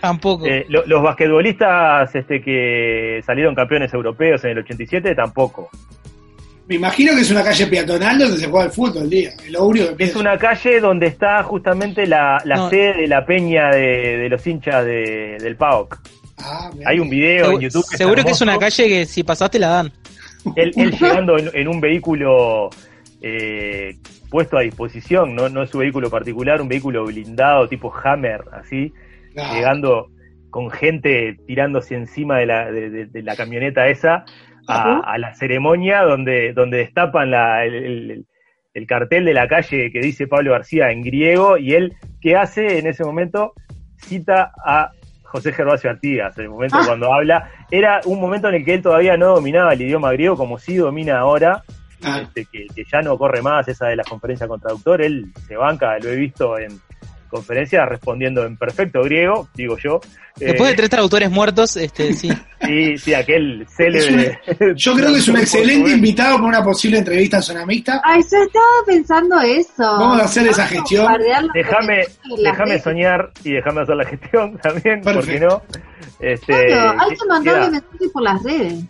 tampoco. 0.00 0.46
Eh, 0.46 0.64
lo- 0.70 0.86
los 0.86 1.02
basquetbolistas 1.02 2.14
este, 2.14 2.40
que 2.40 3.20
salieron 3.26 3.54
campeones 3.54 3.92
europeos 3.92 4.42
en 4.44 4.52
el 4.52 4.58
87 4.60 5.14
tampoco. 5.14 5.68
me 6.68 6.76
imagino 6.76 7.12
que 7.14 7.20
es 7.20 7.30
una 7.30 7.44
calle 7.44 7.66
peatonal 7.66 8.18
donde 8.18 8.38
se 8.38 8.48
juega 8.48 8.64
el 8.66 8.72
fútbol 8.72 9.02
el 9.02 9.10
día. 9.10 9.30
Es 9.44 9.50
lo 9.50 9.64
único 9.66 9.84
que 9.88 9.90
Es 9.92 9.96
pienso. 9.98 10.20
una 10.20 10.38
calle 10.38 10.80
donde 10.80 11.08
está 11.08 11.42
justamente 11.42 12.06
la, 12.06 12.40
la 12.46 12.56
No. 12.56 12.70
sede 12.70 13.02
de 13.02 13.06
la 13.06 13.26
peña 13.26 13.68
de, 13.68 14.16
de 14.16 14.28
los 14.30 14.46
hinchas 14.46 14.82
de- 14.86 15.36
del 15.38 15.56
PAOK. 15.56 16.00
Ah. 16.38 16.70
Hay 16.86 16.98
un 16.98 17.08
video 17.10 17.52
en 17.52 17.60
YouTube. 17.60 17.84
que 17.90 17.96
seguro 17.96 18.24
que 18.24 18.30
es 18.32 18.40
una 18.40 18.58
calle 18.58 18.88
que 18.88 19.06
si 19.06 19.22
pasaste 19.22 19.58
la 19.58 19.68
dan. 19.68 19.92
Él, 20.56 20.72
él 20.76 20.90
llegando 21.00 21.38
en, 21.38 21.50
en 21.54 21.68
un 21.68 21.80
vehículo 21.80 22.70
eh, 23.20 23.96
puesto 24.30 24.56
a 24.56 24.62
disposición, 24.62 25.34
¿no? 25.34 25.48
no 25.48 25.62
es 25.62 25.70
su 25.70 25.78
vehículo 25.78 26.10
particular, 26.10 26.60
un 26.60 26.68
vehículo 26.68 27.04
blindado 27.04 27.68
tipo 27.68 27.92
Hammer, 28.02 28.42
así, 28.52 28.92
Ah, 29.36 29.52
llegando 29.54 30.08
con 30.50 30.70
gente 30.70 31.38
tirándose 31.46 31.94
encima 31.94 32.38
de 32.38 32.46
la, 32.46 32.70
de, 32.70 32.90
de- 32.90 33.06
de 33.06 33.22
la 33.22 33.34
camioneta 33.36 33.88
esa 33.88 34.26
a, 34.68 34.98
a 35.00 35.16
la 35.18 35.34
ceremonia 35.34 36.02
donde, 36.02 36.52
donde 36.52 36.76
destapan 36.78 37.30
la, 37.30 37.64
el, 37.64 37.74
el- 37.74 38.26
el 38.74 38.86
cartel 38.86 39.24
de 39.24 39.32
la 39.34 39.48
calle 39.48 39.90
que 39.90 40.00
dice 40.00 40.26
Pablo 40.26 40.52
García 40.52 40.90
en 40.90 41.02
griego 41.02 41.56
y 41.58 41.72
él, 41.74 41.94
¿qué 42.20 42.36
hace 42.36 42.78
en 42.78 42.86
ese 42.86 43.04
momento? 43.04 43.52
Cita 43.96 44.52
a 44.66 44.90
José 45.32 45.52
Gervasio 45.52 45.88
Artigas, 45.90 46.36
en 46.36 46.44
el 46.44 46.50
momento 46.50 46.76
Ah. 46.78 46.84
cuando 46.86 47.12
habla. 47.12 47.48
Era 47.70 48.00
un 48.04 48.20
momento 48.20 48.48
en 48.48 48.56
el 48.56 48.64
que 48.64 48.74
él 48.74 48.82
todavía 48.82 49.16
no 49.16 49.28
dominaba 49.34 49.72
el 49.72 49.80
idioma 49.80 50.12
griego 50.12 50.36
como 50.36 50.58
sí 50.58 50.76
domina 50.76 51.18
ahora, 51.18 51.62
ah, 52.04 52.20
este, 52.22 52.44
que, 52.44 52.66
que 52.74 52.84
ya 52.84 53.00
no 53.00 53.16
corre 53.16 53.40
más 53.40 53.66
esa 53.66 53.86
de 53.86 53.96
las 53.96 54.06
conferencias 54.06 54.46
con 54.46 54.60
traductor, 54.60 55.00
él 55.00 55.32
se 55.48 55.56
banca, 55.56 55.98
lo 55.98 56.10
he 56.10 56.16
visto 56.16 56.58
en 56.58 56.78
conferencia 57.32 57.84
respondiendo 57.86 58.44
en 58.44 58.56
perfecto 58.56 59.02
griego, 59.02 59.48
digo 59.54 59.76
yo. 59.78 60.00
Después 60.36 60.68
de 60.68 60.72
Eh, 60.74 60.76
tres 60.76 60.90
traductores 60.90 61.30
muertos, 61.30 61.76
este, 61.76 62.12
sí. 62.12 62.30
Sí, 62.64 62.96
sí, 62.96 63.12
aquel 63.12 63.66
célebre. 63.76 64.38
Yo 64.76 64.94
creo 64.94 65.08
que 65.12 65.18
es 65.18 65.26
un 65.26 65.36
excelente 65.36 65.90
invitado 65.90 66.36
para 66.36 66.46
una 66.46 66.62
posible 66.62 66.98
entrevista 66.98 67.38
en 67.38 67.42
Zona 67.42 67.66
Mixta. 67.66 68.00
Ay, 68.04 68.20
yo 68.20 68.38
estaba 68.38 68.64
pensando 68.86 69.40
eso. 69.40 69.82
Vamos 69.82 70.20
a 70.20 70.24
hacer 70.26 70.46
esa 70.46 70.68
gestión. 70.68 71.12
Déjame, 71.52 72.04
déjame 72.40 72.78
soñar 72.78 73.32
y 73.42 73.54
déjame 73.54 73.80
hacer 73.80 73.96
la 73.96 74.04
gestión 74.04 74.56
también, 74.62 75.00
¿por 75.00 75.12
qué 75.24 75.38
Perfecto. 75.40 75.62
no? 75.70 75.80
Este, 76.20 76.54
hay 76.54 77.10
que 77.16 77.26
mandarle 77.28 77.70
mensajes 77.72 78.08
por 78.12 78.22
las 78.22 78.42
redes. 78.44 78.84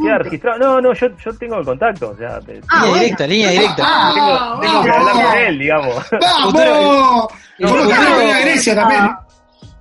Queda 0.00 0.18
registrado. 0.18 0.58
No, 0.58 0.80
no, 0.80 0.94
yo, 0.94 1.08
yo 1.18 1.32
tengo 1.36 1.58
el 1.58 1.64
contacto, 1.64 2.10
o 2.10 2.16
sea, 2.16 2.40
te- 2.40 2.60
Ah, 2.70 2.86
línea 2.86 3.00
directa, 3.02 3.26
línea 3.26 3.50
directa. 3.50 3.82
Ah, 3.86 4.12
tengo, 4.14 4.60
tengo 4.60 4.82
que 4.84 4.88
vamos. 4.90 5.08
hablar 5.10 5.26
con 5.26 5.38
él, 5.42 5.58
digamos. 5.58 5.94
¡Vamos! 6.54 7.28
Que 7.58 7.64
hablé 7.66 7.82
con 7.84 8.40
Grecia 8.42 8.74
también. 8.74 9.02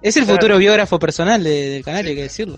Es 0.02 0.18
el 0.18 0.24
Claro. 0.26 0.38
futuro 0.40 0.58
biógrafo 0.58 1.00
personal 1.00 1.44
de- 1.44 1.70
del 1.70 1.84
canal, 1.86 2.06
hay 2.06 2.16
que 2.16 2.24
decirlo. 2.24 2.58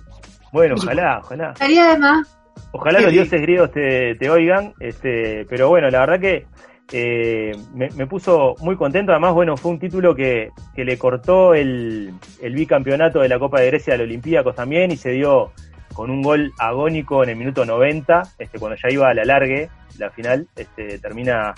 Bueno, 0.51 0.75
ojalá, 0.77 1.19
ojalá. 1.23 1.51
Estaría 1.51 1.87
de 1.87 1.97
más. 1.99 2.37
Ojalá 2.71 2.99
Sí. 2.99 3.03
los 3.05 3.13
dioses 3.13 3.41
griegos 3.41 3.71
te, 3.71 4.15
te 4.15 4.29
oigan, 4.29 4.73
este, 4.79 5.45
pero 5.49 5.69
bueno, 5.69 5.89
la 5.89 5.99
verdad 5.99 6.19
que 6.19 6.45
eh, 6.91 7.51
me, 7.73 7.89
me 7.91 8.05
puso 8.07 8.55
muy 8.59 8.75
contento. 8.75 9.11
Además, 9.11 9.33
bueno, 9.33 9.57
fue 9.57 9.71
un 9.71 9.79
título 9.79 10.13
que, 10.15 10.49
que 10.75 10.83
le 10.85 10.97
cortó 10.97 11.53
el, 11.53 12.13
el 12.41 12.53
bicampeonato 12.55 13.19
de 13.19 13.29
la 13.29 13.39
Copa 13.39 13.61
de 13.61 13.67
Grecia 13.67 13.93
al 13.95 14.01
Olympiacos 14.01 14.55
también 14.55 14.91
y 14.91 14.97
se 14.97 15.11
dio 15.11 15.51
con 15.93 16.09
un 16.09 16.21
gol 16.21 16.51
agónico 16.57 17.23
en 17.23 17.29
el 17.29 17.35
minuto 17.35 17.65
90, 17.65 18.21
este, 18.39 18.59
cuando 18.59 18.77
ya 18.81 18.89
iba 18.93 19.09
a 19.09 19.13
la 19.13 19.25
largue, 19.25 19.69
la 19.97 20.09
final, 20.09 20.47
este, 20.55 20.99
termina 20.99 21.53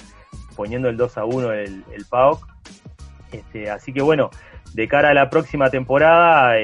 poniendo 0.56 0.89
el 0.89 0.98
2 0.98 1.17
a 1.17 1.26
1 1.26 1.52
el, 1.54 1.84
el 1.91 2.06
PAOK. 2.10 2.48
Este, 3.32 3.69
así 3.69 3.91
que 3.93 4.02
bueno, 4.02 4.30
de 4.74 4.88
cara 4.88 5.10
a 5.10 5.13
la 5.13 5.30
próxima 5.30 5.69
temporada, 5.69 6.58
eh, 6.60 6.63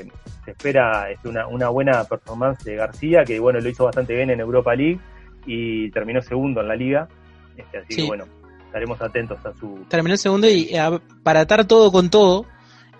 eh, 0.00 0.08
se 0.44 0.50
espera 0.52 1.10
este, 1.10 1.28
una, 1.28 1.46
una 1.46 1.68
buena 1.68 2.04
performance 2.04 2.64
de 2.64 2.76
García, 2.76 3.24
que 3.24 3.38
bueno, 3.40 3.60
lo 3.60 3.68
hizo 3.68 3.84
bastante 3.84 4.14
bien 4.14 4.30
en 4.30 4.40
Europa 4.40 4.74
League 4.74 5.00
y 5.46 5.90
terminó 5.90 6.20
segundo 6.22 6.60
en 6.60 6.68
la 6.68 6.76
liga. 6.76 7.08
Este, 7.56 7.78
así 7.78 7.86
Sí. 7.94 8.02
que 8.02 8.06
bueno, 8.08 8.24
estaremos 8.66 9.00
atentos 9.00 9.38
a 9.46 9.52
su... 9.54 9.84
Terminó 9.88 10.16
segundo 10.16 10.48
y 10.48 10.68
eh, 10.74 11.00
para 11.22 11.40
atar 11.40 11.64
todo 11.66 11.90
con 11.90 12.10
todo, 12.10 12.44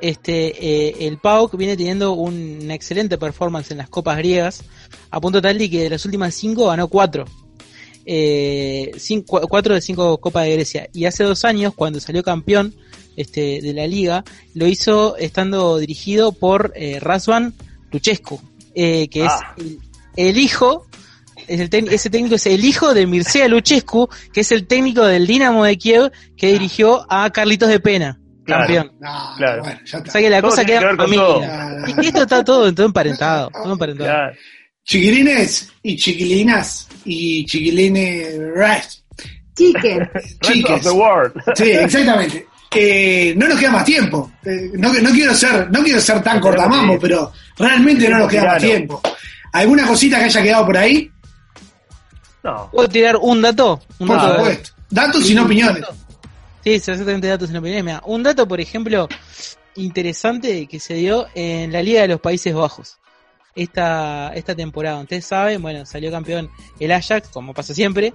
este 0.01 0.89
eh, 0.89 1.07
el 1.07 1.19
PAOK 1.19 1.57
viene 1.57 1.77
teniendo 1.77 2.13
un- 2.13 2.59
una 2.63 2.75
excelente 2.75 3.17
performance 3.19 3.71
en 3.71 3.79
las 3.79 3.89
copas 3.89 4.19
griegas, 4.19 4.63
a 5.11 5.21
punto 5.21 5.41
tal 5.43 5.57
de 5.59 5.71
que 5.71 5.83
de 5.85 5.91
las 5.91 6.05
últimas 6.05 6.35
cinco 6.35 6.67
ganó 6.69 6.89
cuatro. 6.89 7.25
Eh, 8.05 8.93
cinco- 8.99 9.41
cuatro 9.49 9.75
de 9.75 9.81
cinco 9.81 10.19
copas 10.19 10.45
de 10.45 10.53
Grecia. 10.53 10.89
Y 10.93 11.07
hace 11.07 11.25
dos 11.25 11.45
años, 11.45 11.75
cuando 11.75 11.99
salió 12.01 12.23
campeón 12.23 12.75
este, 13.17 13.61
de 13.63 13.73
la 13.73 13.87
liga, 13.87 14.25
lo 14.55 14.67
hizo 14.67 15.17
estando 15.17 15.79
dirigido 15.79 16.33
por 16.33 16.73
eh, 16.77 17.01
Razvan 17.01 17.55
Luchescu, 17.91 18.41
eh, 18.75 19.09
que 19.09 19.23
Ah. 19.25 19.55
es 19.57 19.65
el, 19.65 19.79
el 20.17 20.39
hijo 20.39 20.87
es 21.49 21.61
el 21.61 21.71
tec- 21.71 21.91
ese 21.91 22.11
técnico 22.11 22.35
es 22.37 22.47
el 22.47 22.65
hijo 22.65 22.93
de 22.95 23.07
Mircea 23.07 23.47
Luchescu, 23.49 24.09
que 24.33 24.41
es 24.41 24.53
el 24.53 24.67
técnico 24.67 25.05
del 25.05 25.27
Dinamo 25.27 25.65
de 25.65 25.79
Kiev, 25.79 26.11
que 26.37 26.53
dirigió 26.53 27.07
a 27.09 27.31
Carlitos 27.31 27.69
de 27.69 27.79
Pena, 27.81 28.19
Claro. 28.47 28.61
campeón. 28.67 28.93
No, 29.01 29.35
Claro. 29.37 29.63
bueno, 29.63 29.81
ya 29.85 29.99
O 29.99 30.07
sea 30.11 30.21
que 30.21 30.31
la 30.31 30.41
Todo 30.41 30.51
cosa 30.51 30.65
queda 30.65 30.81
que 30.91 30.97
familia. 30.97 31.77
Y 31.89 31.95
que 31.95 32.07
esto 32.09 32.23
está 32.23 32.45
todo, 32.45 32.73
todo 32.75 32.87
emparentado, 32.87 33.51
todo 33.51 33.73
emparentado. 33.73 34.09
Ya, 34.09 34.39
Chiquilines 34.85 35.73
y 35.83 35.97
chiquilinas 35.97 36.89
y 37.05 37.45
chiquilines 37.45 38.39
right. 38.55 38.85
Chique. 39.57 39.99
rest 40.13 40.43
Chiques. 40.43 40.71
of 40.71 40.83
the 40.83 40.91
world. 40.91 41.33
Sí, 41.57 41.71
exactamente. 41.73 42.47
Eh, 42.79 43.35
no 43.37 43.49
nos 43.49 43.59
queda 43.59 43.71
más 43.73 43.85
tiempo. 43.85 44.31
Eh, 44.45 44.71
no, 44.75 44.93
no 44.93 45.11
quiero 45.11 45.35
ser, 45.35 45.71
no 45.71 45.83
quiero 45.83 45.99
ser 46.01 46.23
tan 46.23 46.41
ir. 46.41 46.99
pero 47.01 47.33
realmente 47.59 48.09
no 48.09 48.19
nos 48.19 48.29
queda 48.31 48.45
más 48.45 48.63
tiempo. 48.63 49.01
¿Alguna 49.53 49.87
cosita 49.87 50.19
que 50.19 50.25
haya 50.27 50.43
quedado 50.43 50.67
por 50.67 50.77
ahí? 50.77 51.11
No, 52.45 52.71
¿Puedo 52.71 52.89
tirar 52.89 53.17
un 53.17 53.43
dato? 53.43 53.81
Un 53.99 54.07
Por 54.07 54.17
dato 54.19 54.35
supuesto. 54.37 54.71
Datos 54.91 55.31
y 55.31 55.35
no 55.35 55.45
opiniones. 55.45 55.83
Sí, 56.66 56.72
exactamente 56.74 57.29
datos 57.29 57.48
en. 57.50 57.85
Mira, 57.85 58.02
un 58.07 58.24
dato, 58.24 58.48
por 58.48 58.61
ejemplo, 58.61 59.09
interesante 59.76 60.66
que 60.66 60.81
se 60.81 60.94
dio 60.94 61.26
en 61.35 61.70
la 61.72 61.81
Liga 61.83 62.02
de 62.02 62.09
los 62.09 62.20
Países 62.20 62.52
Bajos 62.55 62.98
esta, 63.55 64.33
esta 64.35 64.55
temporada. 64.57 65.00
Ustedes 65.00 65.26
saben, 65.26 65.62
bueno, 65.62 65.87
salió 65.87 66.11
campeón 66.11 66.50
el 66.81 66.90
Ajax, 66.90 67.29
como 67.29 67.55
pasa 67.55 67.72
siempre, 67.72 68.12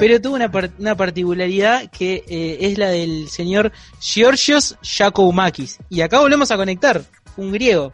pero 0.00 0.20
tuvo 0.20 0.34
una, 0.34 0.50
par- 0.50 0.72
una 0.80 0.96
particularidad 0.96 1.88
que 1.90 2.24
eh, 2.28 2.58
es 2.60 2.76
la 2.76 2.88
del 2.90 3.28
señor 3.28 3.70
Georgios 4.00 4.76
Giacoumakis. 4.82 5.78
Y 5.88 6.00
acá 6.00 6.18
volvemos 6.20 6.50
a 6.50 6.56
conectar, 6.56 7.02
un 7.36 7.52
griego. 7.52 7.92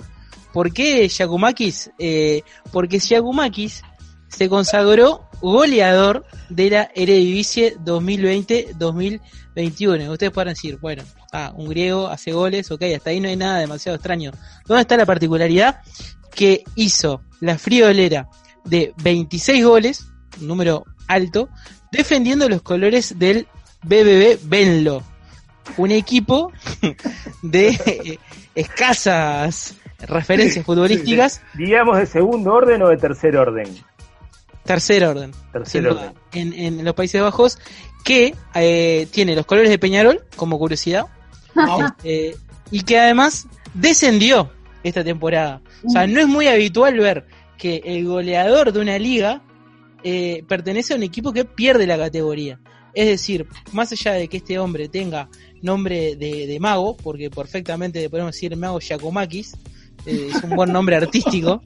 ¿Por 0.55 0.73
qué 0.73 1.07
Giacoumakis? 1.09 1.91
Eh, 1.99 2.41
porque 2.73 2.99
Giacoumakis 2.99 3.83
se 4.29 4.49
consagró 4.49 5.29
goleador 5.41 6.25
de 6.49 6.71
la 6.71 6.91
Eredivisie 6.95 7.77
2020-2021. 7.79 10.11
Ustedes 10.11 10.33
podrán 10.33 10.55
decir, 10.55 10.79
bueno, 10.81 11.03
ah, 11.33 11.53
un 11.57 11.69
griego 11.69 12.09
hace 12.09 12.33
goles, 12.33 12.71
ok, 12.71 12.83
hasta 12.97 13.11
ahí 13.11 13.21
no 13.21 13.29
hay 13.29 13.37
nada 13.37 13.59
demasiado 13.59 13.97
extraño. 13.97 14.31
¿Dónde 14.67 14.81
está 14.83 14.97
la 14.97 15.07
particularidad? 15.07 15.81
Que 16.35 16.65
hizo 16.75 17.23
la 17.41 17.59
friolera 17.59 18.29
de 18.65 18.93
26 19.03 19.65
goles, 19.65 20.07
un 20.41 20.49
número 20.49 20.85
alto, 21.07 21.49
defendiendo 21.91 22.49
los 22.49 22.63
colores 22.63 23.19
del 23.19 23.47
BBB 23.83 24.39
Benlo, 24.45 25.03
un 25.77 25.91
equipo 25.91 26.53
de 27.43 27.69
eh, 27.69 28.19
escasas 28.55 29.75
referencias 30.01 30.65
futbolísticas, 30.65 31.43
digamos 31.55 31.99
de 31.99 32.07
segundo 32.07 32.53
orden 32.53 32.83
o 32.83 32.89
de 32.89 32.97
tercer 32.97 33.37
orden. 33.37 33.67
Tercer 34.69 35.03
orden, 35.03 35.33
Tercer 35.51 35.89
orden. 35.89 36.13
en, 36.33 36.53
en 36.53 36.85
los 36.85 36.95
Países 36.95 37.23
Bajos, 37.23 37.59
que 38.05 38.35
eh, 38.55 39.09
tiene 39.11 39.35
los 39.35 39.47
colores 39.47 39.71
de 39.71 39.79
Peñarol, 39.79 40.25
como 40.37 40.59
curiosidad, 40.59 41.07
eh, 42.05 42.37
y 42.71 42.83
que 42.83 42.99
además 42.99 43.47
descendió 43.73 44.53
esta 44.83 45.03
temporada. 45.03 45.63
O 45.87 45.91
sea, 45.91 46.07
no 46.07 46.21
es 46.21 46.29
muy 46.29 46.49
habitual 46.49 46.99
ver 46.99 47.27
que 47.57 47.81
el 47.83 48.05
goleador 48.05 48.71
de 48.73 48.81
una 48.81 48.99
liga 48.99 49.43
eh, 50.05 50.45
pertenece 50.47 50.93
a 50.93 50.97
un 50.97 51.03
equipo 51.03 51.33
que 51.33 51.47
pierde 51.47 51.87
la 51.87 51.97
categoría. 51.97 52.61
Es 52.93 53.07
decir, 53.07 53.47
más 53.73 53.91
allá 53.93 54.13
de 54.13 54.29
que 54.29 54.37
este 54.37 54.59
hombre 54.59 54.91
tenga 54.91 55.31
nombre 55.63 56.15
de, 56.17 56.47
de 56.47 56.61
mago, 56.61 56.95
porque 56.95 57.31
perfectamente 57.31 58.11
podemos 58.11 58.33
decir 58.33 58.55
mago 58.55 58.81
Giacomakis, 58.81 59.55
eh, 60.05 60.29
es 60.35 60.43
un 60.43 60.51
buen 60.51 60.73
nombre 60.73 60.97
artístico, 61.05 61.63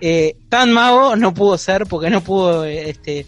eh, 0.00 0.36
tan 0.48 0.72
mago 0.72 1.16
no 1.16 1.34
pudo 1.34 1.58
ser 1.58 1.84
porque 1.86 2.10
no 2.10 2.20
pudo 2.22 2.64
este, 2.64 3.26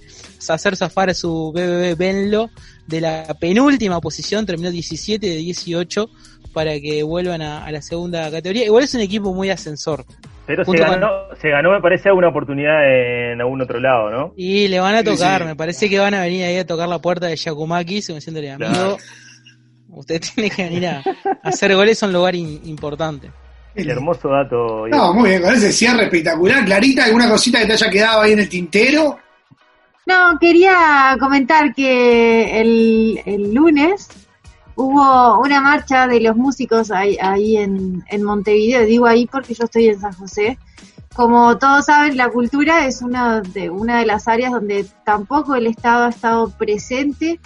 hacer 0.49 0.77
zafar 0.77 1.11
a 1.11 1.15
su 1.15 1.53
BBB 1.53 1.97
Benlo 1.97 2.51
de 2.87 3.01
la 3.01 3.35
penúltima 3.41 4.01
posición, 4.01 4.47
terminó 4.47 4.71
17 4.71 5.27
de 5.27 5.37
18 5.37 6.09
para 6.53 6.79
que 6.81 7.03
vuelvan 7.03 7.43
a, 7.43 7.65
a 7.65 7.71
la 7.73 7.83
segunda 7.83 8.31
categoría. 8.31 8.65
Igual 8.65 8.85
es 8.85 8.95
un 8.95 9.01
equipo 9.03 9.35
muy 9.35 9.51
ascensor. 9.51 10.05
Pero 10.47 10.65
se 10.65 10.71
con- 10.71 10.77
ganó, 10.81 11.09
se 11.43 11.51
ganó, 11.51 11.73
me 11.73 11.81
parece, 11.81 12.09
alguna 12.09 12.29
oportunidad 12.29 13.33
en 13.33 13.41
algún 13.41 13.61
otro 13.61 13.81
lado, 13.81 14.11
¿no? 14.11 14.33
Y 14.37 14.69
le 14.69 14.79
van 14.79 14.95
a 14.95 15.03
tocar, 15.03 15.43
sí. 15.43 15.47
me 15.49 15.57
parece 15.57 15.91
que 15.91 15.99
van 15.99 16.15
a 16.15 16.21
venir 16.23 16.45
ahí 16.45 16.57
a 16.59 16.65
tocar 16.67 16.89
la 16.89 17.01
puerta 17.01 17.27
de 17.27 17.35
Yakumakis, 17.37 18.07
como 18.07 18.15
diciéndole, 18.19 18.53
amigo, 18.53 18.71
Claro. 18.73 18.97
usted 19.91 20.23
tiene 20.35 20.49
que 20.51 20.63
venir 20.65 20.87
a, 20.87 20.99
a 21.43 21.49
hacer 21.49 21.75
goles 21.75 22.01
a 22.03 22.07
un 22.07 22.13
lugar 22.13 22.37
in- 22.37 22.61
importante. 22.65 23.31
Qué 23.77 23.91
hermoso 23.91 24.29
dato. 24.29 24.89
No, 24.89 25.13
muy 25.13 25.31
bien, 25.31 25.43
con 25.43 25.53
ese 25.53 25.71
cierre 25.71 26.05
espectacular. 26.05 26.65
Clarita, 26.65 27.05
¿alguna 27.05 27.29
cosita 27.29 27.61
que 27.61 27.67
te 27.67 27.73
haya 27.75 27.91
quedado 27.91 28.21
ahí 28.23 28.33
en 28.33 28.39
el 28.39 28.49
tintero? 28.49 29.19
No, 30.07 30.39
quería 30.41 31.17
comentar 31.21 31.75
que 31.75 32.61
el, 32.61 33.21
el 33.27 33.53
lunes 33.53 34.09
hubo 34.77 35.41
una 35.41 35.61
marcha 35.61 36.07
de 36.07 36.21
los 36.21 36.37
músicos 36.37 36.91
ahí, 36.91 37.19
ahí 37.21 37.57
en, 37.57 38.05
en 38.09 38.23
Montevideo, 38.23 38.87
digo 38.87 39.07
ahí 39.07 39.27
porque 39.27 39.55
yo 39.55 39.65
estoy 39.65 39.89
en 39.89 40.01
San 40.01 40.13
José. 40.13 40.59
Como 41.15 41.59
todos 41.59 41.87
saben, 41.87 42.17
la 42.17 42.29
cultura 42.29 42.87
es 42.87 43.03
una 43.03 43.41
de, 43.41 43.69
una 43.71 43.99
de 43.99 44.07
las 44.07 44.29
áreas 44.29 44.53
donde 44.53 44.87
tampoco 45.05 45.55
el 45.55 45.67
Estado 45.67 46.05
ha 46.05 46.11
estado 46.11 46.51
presente 46.51 47.41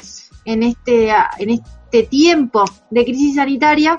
en 0.45 0.63
este, 0.63 1.11
en 1.39 1.51
este 1.51 2.03
tiempo 2.03 2.65
de 2.91 3.05
crisis 3.05 3.37
sanitaria 3.37 3.97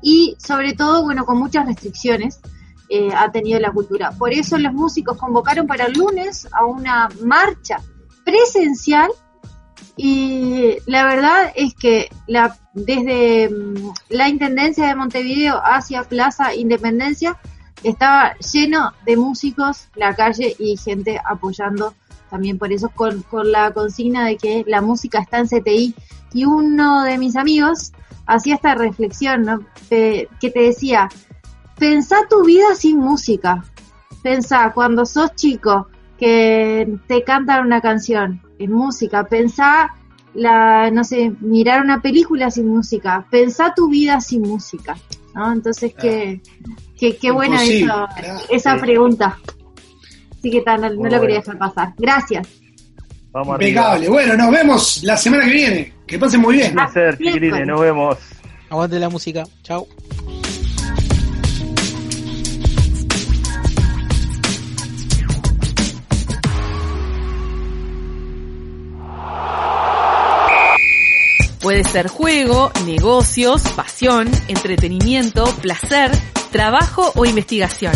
y 0.00 0.36
sobre 0.38 0.74
todo, 0.74 1.02
bueno, 1.02 1.24
con 1.24 1.38
muchas 1.38 1.66
restricciones 1.66 2.40
eh, 2.88 3.10
ha 3.16 3.30
tenido 3.32 3.58
la 3.60 3.72
cultura. 3.72 4.12
Por 4.12 4.32
eso 4.32 4.58
los 4.58 4.72
músicos 4.72 5.16
convocaron 5.16 5.66
para 5.66 5.86
el 5.86 5.94
lunes 5.94 6.48
a 6.52 6.66
una 6.66 7.08
marcha 7.24 7.80
presencial 8.24 9.10
y 9.96 10.76
la 10.86 11.04
verdad 11.04 11.52
es 11.54 11.74
que 11.74 12.08
la, 12.26 12.58
desde 12.72 13.48
mm, 13.48 13.92
la 14.10 14.28
Intendencia 14.28 14.86
de 14.86 14.94
Montevideo 14.94 15.60
hacia 15.64 16.04
Plaza 16.04 16.54
Independencia 16.54 17.38
estaba 17.82 18.34
lleno 18.52 18.92
de 19.04 19.16
músicos, 19.16 19.88
la 19.96 20.14
calle 20.14 20.54
y 20.58 20.76
gente 20.76 21.20
apoyando 21.24 21.94
también 22.32 22.56
por 22.56 22.72
eso 22.72 22.88
con, 22.88 23.20
con 23.24 23.52
la 23.52 23.72
consigna 23.72 24.24
de 24.26 24.38
que 24.38 24.64
la 24.66 24.80
música 24.80 25.18
está 25.20 25.38
en 25.38 25.46
CTI. 25.48 25.94
Y 26.32 26.46
uno 26.46 27.02
de 27.04 27.18
mis 27.18 27.36
amigos 27.36 27.92
hacía 28.26 28.54
esta 28.54 28.74
reflexión, 28.74 29.42
¿no? 29.42 29.60
Que 29.90 30.28
te 30.40 30.60
decía, 30.60 31.10
pensá 31.78 32.16
tu 32.30 32.42
vida 32.42 32.74
sin 32.74 32.96
música. 32.98 33.62
Pensá 34.22 34.72
cuando 34.72 35.04
sos 35.04 35.34
chico 35.34 35.88
que 36.18 36.96
te 37.06 37.22
cantan 37.22 37.66
una 37.66 37.82
canción 37.82 38.40
en 38.58 38.72
música. 38.72 39.24
Pensá 39.24 39.94
la, 40.32 40.90
no 40.90 41.04
sé, 41.04 41.34
mirar 41.40 41.82
una 41.82 42.00
película 42.00 42.50
sin 42.50 42.66
música. 42.68 43.26
Pensá 43.30 43.74
tu 43.74 43.90
vida 43.90 44.22
sin 44.22 44.40
música. 44.40 44.96
¿no? 45.34 45.52
Entonces, 45.52 45.92
qué, 46.00 46.40
qué, 46.98 47.14
qué 47.18 47.30
buena 47.30 47.56
Imposible, 47.56 47.84
esa, 47.92 48.08
claro. 48.16 48.40
esa 48.48 48.74
Sí. 48.76 48.80
pregunta. 48.80 49.38
Así 50.42 50.50
que 50.50 50.60
tal, 50.62 50.80
no, 50.80 50.90
no 50.90 51.08
lo 51.08 51.20
quería 51.20 51.36
dejar 51.36 51.56
pasar. 51.56 51.92
Gracias. 51.96 52.48
Vamos 53.30 53.54
arriba. 53.54 53.68
Impecable. 53.68 54.08
Bueno, 54.08 54.36
nos 54.36 54.50
vemos 54.50 55.04
la 55.04 55.16
semana 55.16 55.44
que 55.44 55.52
viene. 55.52 55.92
Que 56.04 56.18
pasen 56.18 56.40
muy 56.40 56.56
bien. 56.56 56.70
Un 56.70 56.74
placer, 56.74 57.16
chiquilines. 57.16 57.64
Nos 57.64 57.80
vemos. 57.80 58.18
Aguante 58.68 58.98
la 58.98 59.08
música. 59.08 59.44
Chao. 59.62 59.86
Puede 71.60 71.84
ser 71.84 72.08
juego, 72.08 72.72
negocios, 72.84 73.62
pasión, 73.76 74.28
entretenimiento, 74.48 75.44
placer, 75.62 76.10
trabajo 76.50 77.12
o 77.14 77.24
investigación. 77.26 77.92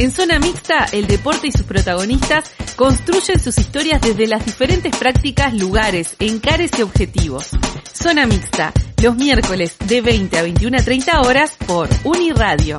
En 0.00 0.12
Zona 0.12 0.38
Mixta, 0.38 0.86
el 0.92 1.08
deporte 1.08 1.48
y 1.48 1.52
sus 1.52 1.64
protagonistas 1.64 2.52
construyen 2.76 3.40
sus 3.40 3.58
historias 3.58 4.00
desde 4.00 4.28
las 4.28 4.46
diferentes 4.46 4.94
prácticas, 4.96 5.52
lugares, 5.54 6.14
encares 6.20 6.70
y 6.78 6.82
objetivos. 6.82 7.48
Zona 7.92 8.24
Mixta, 8.24 8.72
los 9.02 9.16
miércoles 9.16 9.76
de 9.86 10.00
20 10.00 10.38
a 10.38 10.42
21 10.42 10.78
a 10.78 10.84
30 10.84 11.20
horas 11.22 11.56
por 11.66 11.88
Uniradio. 12.04 12.78